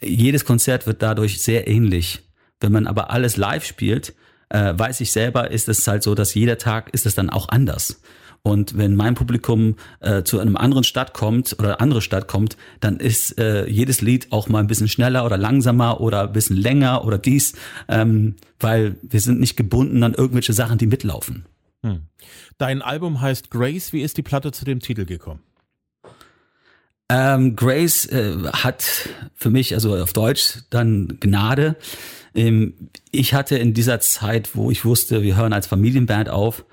jedes 0.00 0.44
Konzert 0.44 0.86
wird 0.86 1.02
dadurch 1.02 1.42
sehr 1.42 1.68
ähnlich. 1.68 2.22
Wenn 2.60 2.72
man 2.72 2.86
aber 2.86 3.10
alles 3.10 3.36
live 3.36 3.64
spielt, 3.64 4.14
äh, 4.48 4.74
weiß 4.76 5.00
ich 5.00 5.12
selber, 5.12 5.50
ist 5.50 5.68
es 5.68 5.86
halt 5.86 6.02
so, 6.02 6.14
dass 6.14 6.34
jeder 6.34 6.58
Tag 6.58 6.90
ist 6.92 7.06
es 7.06 7.14
dann 7.14 7.30
auch 7.30 7.48
anders. 7.48 8.00
Und 8.42 8.78
wenn 8.78 8.94
mein 8.94 9.16
Publikum 9.16 9.74
äh, 9.98 10.22
zu 10.22 10.38
einem 10.38 10.56
anderen 10.56 10.84
Stadt 10.84 11.14
kommt 11.14 11.56
oder 11.58 11.80
andere 11.80 12.00
Stadt 12.00 12.28
kommt, 12.28 12.56
dann 12.78 12.98
ist 12.98 13.40
äh, 13.40 13.66
jedes 13.68 14.02
Lied 14.02 14.28
auch 14.30 14.48
mal 14.48 14.60
ein 14.60 14.68
bisschen 14.68 14.86
schneller 14.86 15.26
oder 15.26 15.36
langsamer 15.36 16.00
oder 16.00 16.22
ein 16.22 16.32
bisschen 16.32 16.56
länger 16.56 17.04
oder 17.04 17.18
dies, 17.18 17.54
ähm, 17.88 18.36
weil 18.60 18.98
wir 19.02 19.20
sind 19.20 19.40
nicht 19.40 19.56
gebunden 19.56 20.04
an 20.04 20.14
irgendwelche 20.14 20.52
Sachen, 20.52 20.78
die 20.78 20.86
mitlaufen. 20.86 21.44
Hm. 21.86 22.02
Dein 22.58 22.82
Album 22.82 23.20
heißt 23.20 23.50
Grace. 23.50 23.92
Wie 23.92 24.02
ist 24.02 24.16
die 24.16 24.22
Platte 24.22 24.50
zu 24.50 24.64
dem 24.64 24.80
Titel 24.80 25.04
gekommen? 25.04 25.40
Ähm, 27.08 27.54
Grace 27.54 28.06
äh, 28.06 28.36
hat 28.52 29.08
für 29.34 29.50
mich, 29.50 29.74
also 29.74 29.96
auf 29.96 30.12
Deutsch, 30.12 30.64
dann 30.70 31.18
Gnade. 31.20 31.76
Ähm, 32.34 32.74
ich 33.12 33.34
hatte 33.34 33.56
in 33.56 33.72
dieser 33.72 34.00
Zeit, 34.00 34.56
wo 34.56 34.72
ich 34.72 34.84
wusste, 34.84 35.22
wir 35.22 35.36
hören 35.36 35.52
als 35.52 35.68
Familienband 35.68 36.28
auf, 36.28 36.64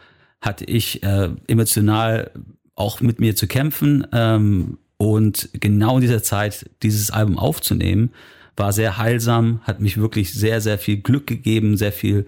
hatte 0.42 0.66
ich 0.66 1.04
äh, 1.04 1.30
emotional 1.48 2.32
auch 2.74 3.00
mit 3.00 3.20
mir 3.20 3.36
zu 3.36 3.46
kämpfen. 3.46 4.08
Ähm, 4.12 4.80
und 4.98 5.50
genau 5.54 5.98
in 5.98 6.02
dieser 6.02 6.24
Zeit 6.24 6.72
dieses 6.82 7.12
Album 7.12 7.38
aufzunehmen, 7.38 8.12
war 8.56 8.74
sehr 8.74 8.98
heilsam, 8.98 9.62
hat 9.64 9.80
mich 9.80 9.98
wirklich 9.98 10.34
sehr, 10.34 10.60
sehr 10.60 10.80
viel 10.80 10.98
Glück 10.98 11.28
gegeben, 11.28 11.78
sehr 11.78 11.92
viel 11.92 12.26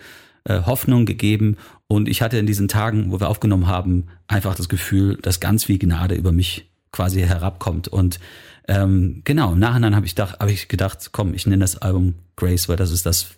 äh, 0.48 0.62
Hoffnung 0.62 1.08
gegeben. 1.08 1.58
Und 1.88 2.10
ich 2.10 2.22
hatte 2.22 2.38
in 2.38 2.48
diesen 2.48 2.68
Tagen, 2.68 3.12
wo 3.12 3.20
wir 3.20 3.30
aufgenommen 3.30 3.68
haben, 3.68 4.08
einfach 4.28 4.56
das 4.56 4.70
Gefühl, 4.70 5.18
dass 5.22 5.40
ganz 5.40 5.66
viel 5.66 5.78
Gnade 5.78 6.16
über 6.16 6.32
mich 6.32 6.70
quasi 6.92 7.22
herabkommt. 7.22 7.88
Und 7.88 8.20
ähm, 8.68 9.22
genau, 9.24 9.54
im 9.54 9.60
Nachhinein 9.60 9.96
habe 9.96 10.06
ich, 10.06 10.16
hab 10.16 10.50
ich 10.50 10.68
gedacht, 10.68 11.10
komm, 11.12 11.34
ich 11.34 11.46
nenne 11.46 11.64
das 11.64 11.78
Album 11.78 12.16
Grace, 12.36 12.68
weil 12.68 12.78
das 12.78 12.92
ist 12.92 13.06
das, 13.06 13.36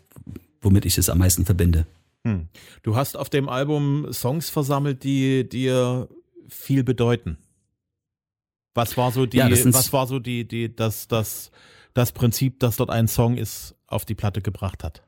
womit 0.62 0.86
ich 0.86 0.98
es 0.98 1.10
am 1.10 1.18
meisten 1.18 1.46
verbinde. 1.46 1.86
Hm. 2.24 2.48
Du 2.84 2.96
hast 2.96 3.18
auf 3.18 3.30
dem 3.30 3.50
Album 3.50 4.12
Songs 4.14 4.50
versammelt, 4.50 5.04
die 5.04 5.48
dir 5.48 6.08
viel 6.48 6.84
bedeuten. 6.84 7.38
Was 8.74 8.96
war 8.96 9.12
so 9.12 9.26
die, 9.26 9.38
ja, 9.38 9.50
was 9.50 9.92
war 9.92 10.08
so 10.08 10.20
die, 10.20 10.48
die, 10.48 10.74
das, 10.74 11.08
das, 11.08 11.52
das 11.94 12.12
Prinzip, 12.12 12.60
dass 12.60 12.78
dort 12.78 12.92
ein 12.92 13.08
Song 13.08 13.36
ist, 13.36 13.76
auf 13.88 14.06
die 14.06 14.16
Platte 14.16 14.42
gebracht 14.42 14.84
hat? 14.84 15.04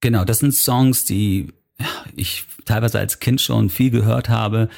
Genau, 0.00 0.24
das 0.24 0.40
sind 0.40 0.54
Songs, 0.54 1.06
die 1.06 1.54
ich 2.16 2.44
teilweise 2.64 2.98
als 2.98 3.20
Kind 3.20 3.40
schon 3.40 3.70
viel 3.70 3.90
gehört 3.90 4.28
habe. 4.28 4.68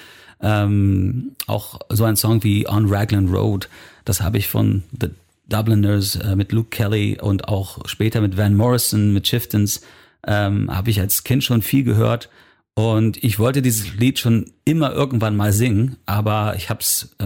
Ähm, 0.41 1.33
auch 1.47 1.81
so 1.89 2.05
ein 2.05 2.17
Song 2.17 2.43
wie 2.45 2.69
On 2.69 2.87
Raglan 2.89 3.29
Road, 3.29 3.69
das 4.05 4.21
habe 4.21 4.39
ich 4.39 4.49
von 4.49 4.83
The 5.01 5.09
Dubliners 5.49 6.17
äh, 6.17 6.37
mit 6.37 6.53
Luke 6.53 6.71
Kelly 6.71 7.19
und 7.21 7.49
auch 7.49 7.87
später 7.87 8.21
mit 8.21 8.37
Van 8.37 8.55
Morrison, 8.55 9.13
mit 9.13 9.25
Chiftens 9.25 9.81
ähm, 10.27 10.75
habe 10.75 10.91
ich 10.91 11.01
als 11.01 11.25
Kind 11.25 11.45
schon 11.45 11.63
viel 11.63 11.85
gehört. 11.85 12.29
Und 12.75 13.23
ich 13.25 13.39
wollte 13.39 13.63
dieses 13.63 13.95
Lied 13.95 14.19
schon 14.19 14.53
immer 14.67 14.93
irgendwann 14.93 15.35
mal 15.35 15.53
singen, 15.53 15.97
aber 16.05 16.57
ich 16.57 16.69
habe 16.69 16.81
es 16.81 17.17
äh, 17.19 17.25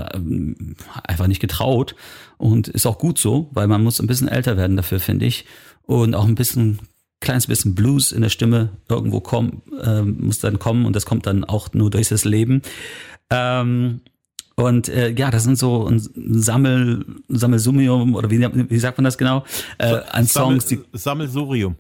einfach 1.03 1.27
nicht 1.27 1.41
getraut. 1.41 1.97
Und 2.39 2.69
ist 2.69 2.87
auch 2.87 2.99
gut 2.99 3.19
so, 3.19 3.51
weil 3.53 3.67
man 3.67 3.83
muss 3.83 4.01
ein 4.01 4.07
bisschen 4.07 4.29
älter 4.29 4.57
werden 4.57 4.77
dafür, 4.77 5.01
finde 5.01 5.27
ich. 5.27 5.47
Und 5.83 6.15
auch 6.15 6.27
ein 6.27 6.37
bisschen, 6.37 6.79
kleines 7.21 7.47
bisschen 7.47 7.75
Blues 7.75 8.13
in 8.13 8.23
der 8.23 8.31
Stimme 8.31 8.71
irgendwo 8.89 9.21
kommen, 9.21 9.63
äh, 9.83 10.03
muss 10.03 10.39
dann 10.39 10.59
kommen 10.59 10.87
und 10.87 10.97
das 10.97 11.07
kommt 11.07 11.27
dann 11.27 11.45
auch 11.45 11.73
nur 11.73 11.91
durch 11.91 12.09
das 12.09 12.25
Leben. 12.25 12.63
Ähm, 13.31 14.01
und 14.57 14.89
äh, 14.89 15.11
ja, 15.11 15.31
das 15.31 15.45
sind 15.45 15.59
so 15.59 15.87
ein 15.87 16.01
Sammel, 16.43 17.05
Sammelsurium 17.29 18.15
oder 18.15 18.31
wie, 18.31 18.41
wie 18.71 18.79
sagt 18.79 18.99
man 18.99 19.05
das 19.05 19.17
genau? 19.17 19.45
Äh, 19.79 20.01
an 20.11 20.27
Songs, 20.27 20.67
die 20.67 20.81
Sammelsurium. 20.93 21.77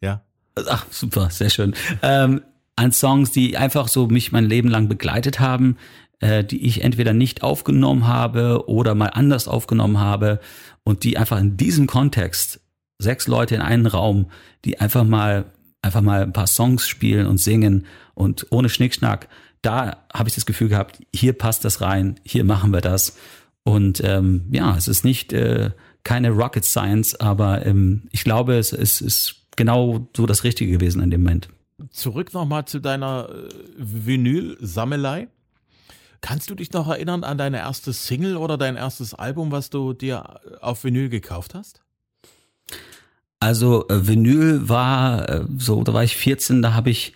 Ja. 0.00 0.22
Ach, 0.68 0.86
super, 0.90 1.30
sehr 1.30 1.50
schön. 1.50 1.74
Ähm, 2.02 2.42
an 2.76 2.92
Songs, 2.92 3.30
die 3.30 3.56
einfach 3.56 3.88
so 3.88 4.08
mich 4.08 4.32
mein 4.32 4.46
Leben 4.46 4.68
lang 4.68 4.88
begleitet 4.88 5.38
haben, 5.38 5.76
äh, 6.20 6.42
die 6.42 6.66
ich 6.66 6.82
entweder 6.82 7.12
nicht 7.12 7.42
aufgenommen 7.42 8.06
habe 8.06 8.68
oder 8.68 8.94
mal 8.94 9.08
anders 9.08 9.46
aufgenommen 9.46 10.00
habe 10.00 10.40
und 10.82 11.04
die 11.04 11.16
einfach 11.16 11.38
in 11.38 11.56
diesem 11.56 11.86
Kontext 11.86 12.60
sechs 12.98 13.26
Leute 13.26 13.54
in 13.54 13.60
einen 13.60 13.86
Raum, 13.86 14.30
die 14.64 14.80
einfach 14.80 15.04
mal 15.04 15.46
einfach 15.84 16.00
mal 16.00 16.22
ein 16.22 16.32
paar 16.32 16.46
Songs 16.46 16.88
spielen 16.88 17.26
und 17.26 17.38
singen 17.38 17.86
und 18.14 18.46
ohne 18.50 18.68
Schnickschnack, 18.68 19.28
da 19.62 20.04
habe 20.12 20.28
ich 20.28 20.34
das 20.34 20.46
Gefühl 20.46 20.68
gehabt, 20.68 21.00
hier 21.14 21.32
passt 21.34 21.64
das 21.64 21.80
rein, 21.80 22.18
hier 22.24 22.44
machen 22.44 22.72
wir 22.72 22.80
das. 22.80 23.16
Und 23.64 24.02
ähm, 24.04 24.46
ja, 24.50 24.76
es 24.76 24.88
ist 24.88 25.04
nicht 25.04 25.32
äh, 25.32 25.70
keine 26.02 26.30
Rocket 26.30 26.64
Science, 26.64 27.14
aber 27.14 27.64
ähm, 27.64 28.08
ich 28.12 28.24
glaube, 28.24 28.56
es, 28.56 28.72
es 28.72 29.00
ist 29.00 29.46
genau 29.56 30.08
so 30.16 30.26
das 30.26 30.44
Richtige 30.44 30.72
gewesen 30.72 31.02
in 31.02 31.10
dem 31.10 31.22
Moment. 31.22 31.48
Zurück 31.90 32.34
nochmal 32.34 32.66
zu 32.66 32.80
deiner 32.80 33.28
äh, 33.30 33.48
Vinyl-Sammelei. 33.78 35.28
Kannst 36.20 36.48
du 36.48 36.54
dich 36.54 36.72
noch 36.72 36.88
erinnern 36.88 37.24
an 37.24 37.36
deine 37.36 37.58
erste 37.58 37.92
Single 37.92 38.36
oder 38.36 38.56
dein 38.56 38.76
erstes 38.76 39.12
Album, 39.14 39.50
was 39.50 39.70
du 39.70 39.92
dir 39.92 40.40
auf 40.62 40.84
Vinyl 40.84 41.08
gekauft 41.08 41.54
hast? 41.54 41.83
Also 43.44 43.86
äh, 43.88 44.08
Vinyl 44.08 44.70
war 44.70 45.28
äh, 45.28 45.44
so, 45.58 45.82
da 45.84 45.92
war 45.92 46.02
ich 46.02 46.16
14, 46.16 46.62
da 46.62 46.72
habe 46.72 46.88
ich 46.88 47.12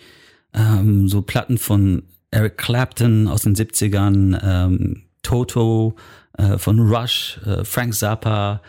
ähm, 0.52 1.08
so 1.08 1.22
Platten 1.22 1.56
von 1.56 2.02
Eric 2.30 2.58
Clapton 2.58 3.28
aus 3.28 3.44
den 3.44 3.56
70ern, 3.56 4.38
ähm, 4.44 5.04
Toto 5.22 5.96
äh, 6.36 6.58
von 6.58 6.80
Rush, 6.80 7.40
äh, 7.46 7.64
Frank 7.64 7.94
Zappa, 7.94 8.60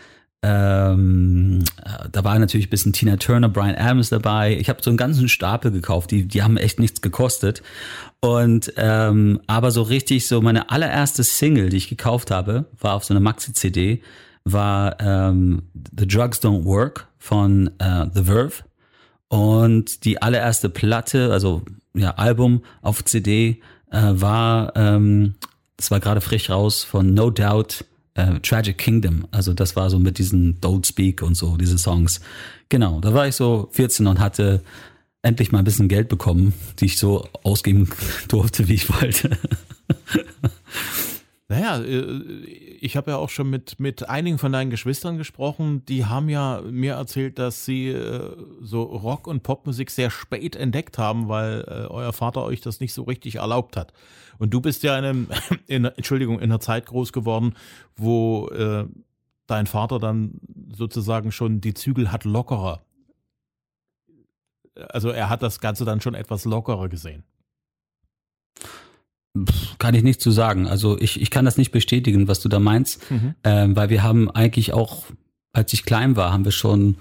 ähm, 0.42 1.66
äh, 1.84 2.08
da 2.10 2.24
war 2.24 2.40
natürlich 2.40 2.68
ein 2.68 2.70
bisschen 2.70 2.94
Tina 2.94 3.18
Turner, 3.18 3.50
Brian 3.50 3.76
Adams 3.76 4.08
dabei. 4.08 4.56
Ich 4.58 4.70
habe 4.70 4.82
so 4.82 4.90
einen 4.90 4.96
ganzen 4.96 5.28
Stapel 5.28 5.72
gekauft, 5.72 6.12
die, 6.12 6.30
die 6.30 6.42
haben 6.42 6.56
echt 6.56 6.80
nichts 6.80 7.02
gekostet. 7.02 7.62
Und 8.22 8.72
ähm, 8.78 9.42
aber 9.48 9.72
so 9.72 9.82
richtig, 9.82 10.28
so 10.28 10.40
meine 10.40 10.72
allererste 10.72 11.24
Single, 11.24 11.68
die 11.68 11.78
ich 11.78 11.90
gekauft 11.90 12.32
habe, 12.32 12.68
war 12.80 12.94
auf 12.94 13.04
so 13.04 13.14
einer 13.14 13.20
Maxi-CD, 13.20 14.02
war 14.52 15.00
ähm, 15.00 15.64
The 15.98 16.08
Drugs 16.08 16.42
Don't 16.42 16.66
Work 16.66 17.08
von 17.18 17.72
äh, 17.80 18.06
The 18.14 18.24
Verve. 18.24 18.64
Und 19.28 20.06
die 20.06 20.22
allererste 20.22 20.70
Platte, 20.70 21.32
also 21.32 21.62
ja, 21.94 22.12
Album 22.12 22.64
auf 22.82 23.04
CD, 23.06 23.62
äh, 23.92 24.02
war, 24.02 24.76
ähm, 24.76 25.36
das 25.78 25.92
war 25.92 26.00
gerade 26.00 26.22
frisch 26.22 26.50
raus 26.50 26.84
von 26.84 27.14
No 27.14 27.30
Doubt 27.30 27.86
äh, 28.16 28.40
Tragic 28.40 28.78
Kingdom. 28.78 29.28
Also 29.32 29.54
das 29.54 29.76
war 29.76 29.90
so 29.90 30.00
mit 30.00 30.18
diesen 30.18 30.60
Don't 30.60 30.86
Speak 30.86 31.22
und 31.22 31.36
so, 31.36 31.58
diese 31.58 31.78
Songs. 31.78 32.22
Genau, 32.70 33.00
da 33.02 33.14
war 33.14 33.28
ich 33.28 33.36
so 33.36 33.70
14 33.72 34.08
und 34.08 34.20
hatte 34.20 34.62
endlich 35.22 35.52
mal 35.52 35.60
ein 35.60 35.66
bisschen 35.66 35.90
Geld 35.90 36.10
bekommen, 36.10 36.54
die 36.80 36.86
ich 36.86 36.98
so 36.98 37.28
ausgeben 37.44 37.90
durfte, 38.28 38.68
wie 38.68 38.76
ich 38.76 38.90
wollte. 38.90 39.38
Naja, 41.50 41.80
äh, 41.80 42.46
ich 42.80 42.96
habe 42.96 43.12
ja 43.12 43.18
auch 43.18 43.30
schon 43.30 43.50
mit, 43.50 43.80
mit 43.80 44.08
einigen 44.08 44.38
von 44.38 44.52
deinen 44.52 44.70
Geschwistern 44.70 45.18
gesprochen, 45.18 45.84
die 45.86 46.06
haben 46.06 46.30
ja 46.30 46.62
mir 46.62 46.94
erzählt, 46.94 47.40
dass 47.40 47.66
sie 47.66 47.90
äh, 47.90 48.38
so 48.62 48.84
Rock- 48.84 49.26
und 49.26 49.42
Popmusik 49.42 49.90
sehr 49.90 50.12
spät 50.12 50.56
entdeckt 50.56 51.00
haben, 51.00 51.28
weil 51.28 51.62
äh, 51.68 51.88
euer 51.88 52.14
Vater 52.14 52.44
euch 52.44 52.62
das 52.62 52.80
nicht 52.80 52.94
so 52.94 53.02
richtig 53.04 53.38
erlaubt 53.38 53.78
hat. 53.78 53.94
Und 54.38 54.54
du 54.54 54.62
bist 54.62 54.84
ja 54.84 54.98
in, 55.00 55.06
einem, 55.06 55.28
in 55.68 55.86
Entschuldigung, 55.86 56.36
in 56.38 56.52
einer 56.52 56.60
Zeit 56.60 56.86
groß 56.86 57.12
geworden, 57.14 57.56
wo 57.96 58.48
äh, 58.50 58.86
dein 59.48 59.66
Vater 59.66 59.98
dann 59.98 60.40
sozusagen 60.72 61.32
schon 61.32 61.62
die 61.62 61.74
Zügel 61.74 62.12
hat 62.12 62.26
lockerer. 62.26 62.84
Also 64.76 65.10
er 65.10 65.30
hat 65.30 65.42
das 65.42 65.60
Ganze 65.60 65.84
dann 65.84 66.00
schon 66.00 66.14
etwas 66.14 66.46
lockerer 66.46 66.90
gesehen. 66.90 67.24
Kann 69.80 69.96
ich 69.96 70.04
nicht 70.04 70.22
zu 70.22 70.30
sagen. 70.32 70.68
Also 70.68 71.00
ich, 71.00 71.22
ich 71.22 71.32
kann 71.32 71.46
das 71.46 71.58
nicht 71.58 71.72
bestätigen, 71.72 72.28
was 72.28 72.42
du 72.42 72.50
da 72.50 72.60
meinst, 72.60 73.10
mhm. 73.10 73.34
ähm, 73.44 73.76
weil 73.76 73.90
wir 73.90 74.04
haben 74.04 74.30
eigentlich 74.30 74.74
auch, 74.74 75.06
als 75.54 75.74
ich 75.74 75.86
klein 75.86 76.16
war, 76.16 76.32
haben 76.32 76.46
wir 76.46 76.52
schon 76.52 76.98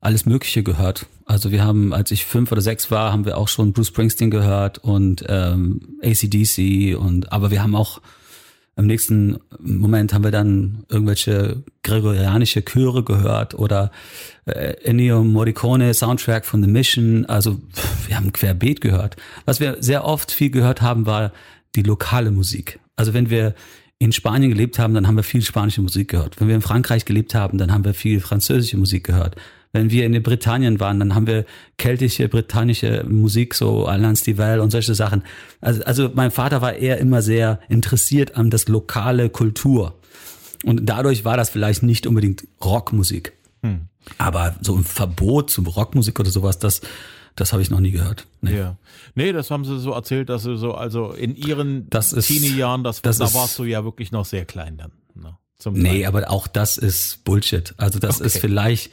alles 0.00 0.26
Mögliche 0.26 0.62
gehört. 0.62 1.06
Also 1.24 1.50
wir 1.50 1.64
haben, 1.64 1.92
als 1.92 2.10
ich 2.10 2.24
fünf 2.24 2.52
oder 2.52 2.60
sechs 2.60 2.90
war, 2.90 3.12
haben 3.12 3.24
wir 3.24 3.36
auch 3.36 3.48
schon 3.48 3.72
Bruce 3.72 3.88
Springsteen 3.88 4.30
gehört 4.30 4.78
und 4.78 5.24
ähm, 5.28 5.98
ACDC 6.02 6.96
und 6.96 7.32
aber 7.32 7.50
wir 7.50 7.62
haben 7.62 7.74
auch 7.74 8.00
im 8.78 8.86
nächsten 8.86 9.40
Moment 9.58 10.14
haben 10.14 10.22
wir 10.22 10.30
dann 10.30 10.84
irgendwelche 10.88 11.64
gregorianische 11.82 12.64
Chöre 12.64 13.02
gehört 13.02 13.54
oder 13.54 13.90
äh, 14.44 14.76
Ennio 14.84 15.24
Morricone 15.24 15.92
Soundtrack 15.92 16.46
von 16.46 16.62
The 16.62 16.70
Mission. 16.70 17.26
Also 17.26 17.58
wir 18.06 18.16
haben 18.16 18.32
querbeet 18.32 18.80
gehört. 18.80 19.16
Was 19.46 19.58
wir 19.58 19.78
sehr 19.80 20.04
oft 20.04 20.30
viel 20.30 20.50
gehört 20.50 20.80
haben, 20.80 21.06
war 21.06 21.32
die 21.76 21.82
lokale 21.82 22.30
Musik. 22.30 22.80
Also 22.96 23.14
wenn 23.14 23.30
wir 23.30 23.54
in 23.98 24.12
Spanien 24.12 24.50
gelebt 24.50 24.78
haben, 24.78 24.94
dann 24.94 25.06
haben 25.06 25.16
wir 25.16 25.24
viel 25.24 25.42
spanische 25.42 25.82
Musik 25.82 26.08
gehört. 26.08 26.40
Wenn 26.40 26.48
wir 26.48 26.54
in 26.54 26.62
Frankreich 26.62 27.04
gelebt 27.04 27.34
haben, 27.34 27.58
dann 27.58 27.72
haben 27.72 27.84
wir 27.84 27.94
viel 27.94 28.20
französische 28.20 28.76
Musik 28.76 29.04
gehört. 29.04 29.36
Wenn 29.72 29.90
wir 29.90 30.06
in 30.06 30.12
den 30.12 30.22
Britannien 30.22 30.80
waren, 30.80 30.98
dann 30.98 31.14
haben 31.14 31.26
wir 31.26 31.44
keltische, 31.76 32.28
britannische 32.28 33.04
Musik, 33.08 33.54
so 33.54 33.86
Alain 33.86 34.16
Stivell 34.16 34.60
und 34.60 34.70
solche 34.70 34.94
Sachen. 34.94 35.24
Also, 35.60 35.82
also 35.82 36.10
mein 36.14 36.30
Vater 36.30 36.62
war 36.62 36.74
eher 36.74 36.98
immer 36.98 37.22
sehr 37.22 37.60
interessiert 37.68 38.36
an 38.36 38.50
das 38.50 38.68
lokale 38.68 39.28
Kultur. 39.28 39.98
Und 40.64 40.86
dadurch 40.86 41.24
war 41.24 41.36
das 41.36 41.50
vielleicht 41.50 41.82
nicht 41.82 42.06
unbedingt 42.06 42.46
Rockmusik. 42.64 43.34
Hm. 43.62 43.82
Aber 44.16 44.56
so 44.62 44.74
ein 44.74 44.84
Verbot 44.84 45.50
zum 45.50 45.66
Rockmusik 45.66 46.18
oder 46.18 46.30
sowas, 46.30 46.58
das, 46.58 46.80
das 47.38 47.52
habe 47.52 47.62
ich 47.62 47.70
noch 47.70 47.80
nie 47.80 47.92
gehört. 47.92 48.26
Nee. 48.40 48.56
Ja. 48.56 48.76
Nee, 49.14 49.32
das 49.32 49.50
haben 49.50 49.64
sie 49.64 49.78
so 49.78 49.92
erzählt, 49.92 50.28
dass 50.28 50.42
sie 50.42 50.56
so, 50.56 50.74
also 50.74 51.12
in 51.12 51.36
ihren 51.36 51.88
Teenie-Jahren, 51.88 52.82
das, 52.82 53.00
das 53.00 53.18
da 53.18 53.26
ist, 53.26 53.34
warst 53.34 53.58
du 53.58 53.64
ja 53.64 53.84
wirklich 53.84 54.10
noch 54.10 54.24
sehr 54.24 54.44
klein 54.44 54.76
dann. 54.76 54.92
Ne, 55.14 55.36
nee, 55.72 56.06
aber 56.06 56.30
auch 56.30 56.46
das 56.46 56.78
ist 56.78 57.24
Bullshit. 57.24 57.74
Also 57.76 57.98
das 57.98 58.16
okay. 58.16 58.26
ist 58.26 58.38
vielleicht, 58.38 58.92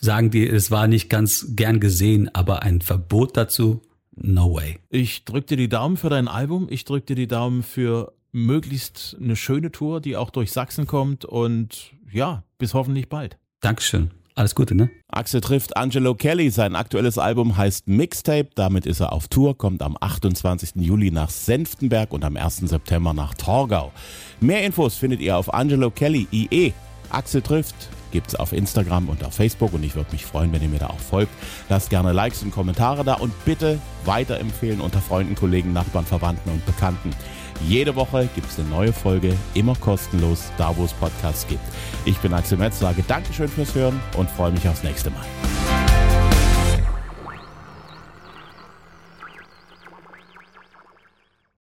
sagen 0.00 0.30
die, 0.30 0.46
es 0.46 0.70
war 0.70 0.88
nicht 0.88 1.08
ganz 1.08 1.46
gern 1.50 1.80
gesehen, 1.80 2.28
aber 2.34 2.62
ein 2.62 2.80
Verbot 2.80 3.36
dazu, 3.36 3.82
no 4.14 4.54
way. 4.54 4.78
Ich 4.88 5.24
drück 5.24 5.46
dir 5.46 5.56
die 5.56 5.68
Daumen 5.68 5.96
für 5.96 6.10
dein 6.10 6.28
Album. 6.28 6.66
Ich 6.70 6.84
drück 6.84 7.06
dir 7.06 7.16
die 7.16 7.28
Daumen 7.28 7.62
für 7.62 8.12
möglichst 8.32 9.16
eine 9.20 9.36
schöne 9.36 9.70
Tour, 9.70 10.00
die 10.00 10.16
auch 10.16 10.30
durch 10.30 10.52
Sachsen 10.52 10.86
kommt 10.86 11.24
und 11.24 11.92
ja, 12.12 12.42
bis 12.58 12.74
hoffentlich 12.74 13.08
bald. 13.08 13.38
Dankeschön. 13.60 14.10
Alles 14.38 14.54
Gute, 14.54 14.74
ne? 14.74 14.90
Axel 15.08 15.40
trifft 15.40 15.78
Angelo 15.78 16.14
Kelly. 16.14 16.50
Sein 16.50 16.76
aktuelles 16.76 17.16
Album 17.16 17.56
heißt 17.56 17.88
Mixtape. 17.88 18.50
Damit 18.54 18.84
ist 18.84 19.00
er 19.00 19.14
auf 19.14 19.28
Tour, 19.28 19.56
kommt 19.56 19.80
am 19.80 19.96
28. 19.98 20.72
Juli 20.76 21.10
nach 21.10 21.30
Senftenberg 21.30 22.12
und 22.12 22.22
am 22.22 22.36
1. 22.36 22.58
September 22.58 23.14
nach 23.14 23.32
Torgau. 23.32 23.92
Mehr 24.40 24.62
Infos 24.62 24.96
findet 24.96 25.20
ihr 25.20 25.38
auf 25.38 25.54
Angelo 25.54 25.90
Kelly 25.90 26.28
IE. 26.30 26.74
Axel 27.08 27.40
trifft 27.40 27.74
gibt 28.12 28.28
es 28.28 28.34
auf 28.34 28.52
Instagram 28.52 29.08
und 29.08 29.24
auf 29.24 29.34
Facebook 29.34 29.72
und 29.72 29.82
ich 29.84 29.94
würde 29.94 30.12
mich 30.12 30.24
freuen, 30.24 30.52
wenn 30.52 30.62
ihr 30.62 30.68
mir 30.68 30.78
da 30.78 30.88
auch 30.88 30.98
folgt. 30.98 31.32
Lasst 31.68 31.90
gerne 31.90 32.12
Likes 32.12 32.42
und 32.42 32.50
Kommentare 32.50 33.04
da 33.04 33.14
und 33.14 33.32
bitte 33.44 33.78
weiterempfehlen 34.04 34.80
unter 34.80 35.00
Freunden, 35.00 35.34
Kollegen, 35.34 35.72
Nachbarn, 35.72 36.04
Verwandten 36.04 36.50
und 36.50 36.64
Bekannten. 36.64 37.10
Jede 37.64 37.94
Woche 37.96 38.28
gibt 38.34 38.50
es 38.50 38.58
eine 38.58 38.68
neue 38.68 38.92
Folge, 38.92 39.36
immer 39.54 39.74
kostenlos, 39.76 40.50
da 40.58 40.76
wo 40.76 40.84
es 40.84 40.92
Podcasts 40.92 41.46
gibt. 41.48 41.64
Ich 42.04 42.18
bin 42.18 42.32
Axel 42.32 42.58
Metz, 42.58 42.78
sage 42.78 43.02
Dankeschön 43.06 43.48
fürs 43.48 43.74
Hören 43.74 44.00
und 44.16 44.30
freue 44.30 44.52
mich 44.52 44.68
aufs 44.68 44.82
nächste 44.82 45.10
Mal. 45.10 45.24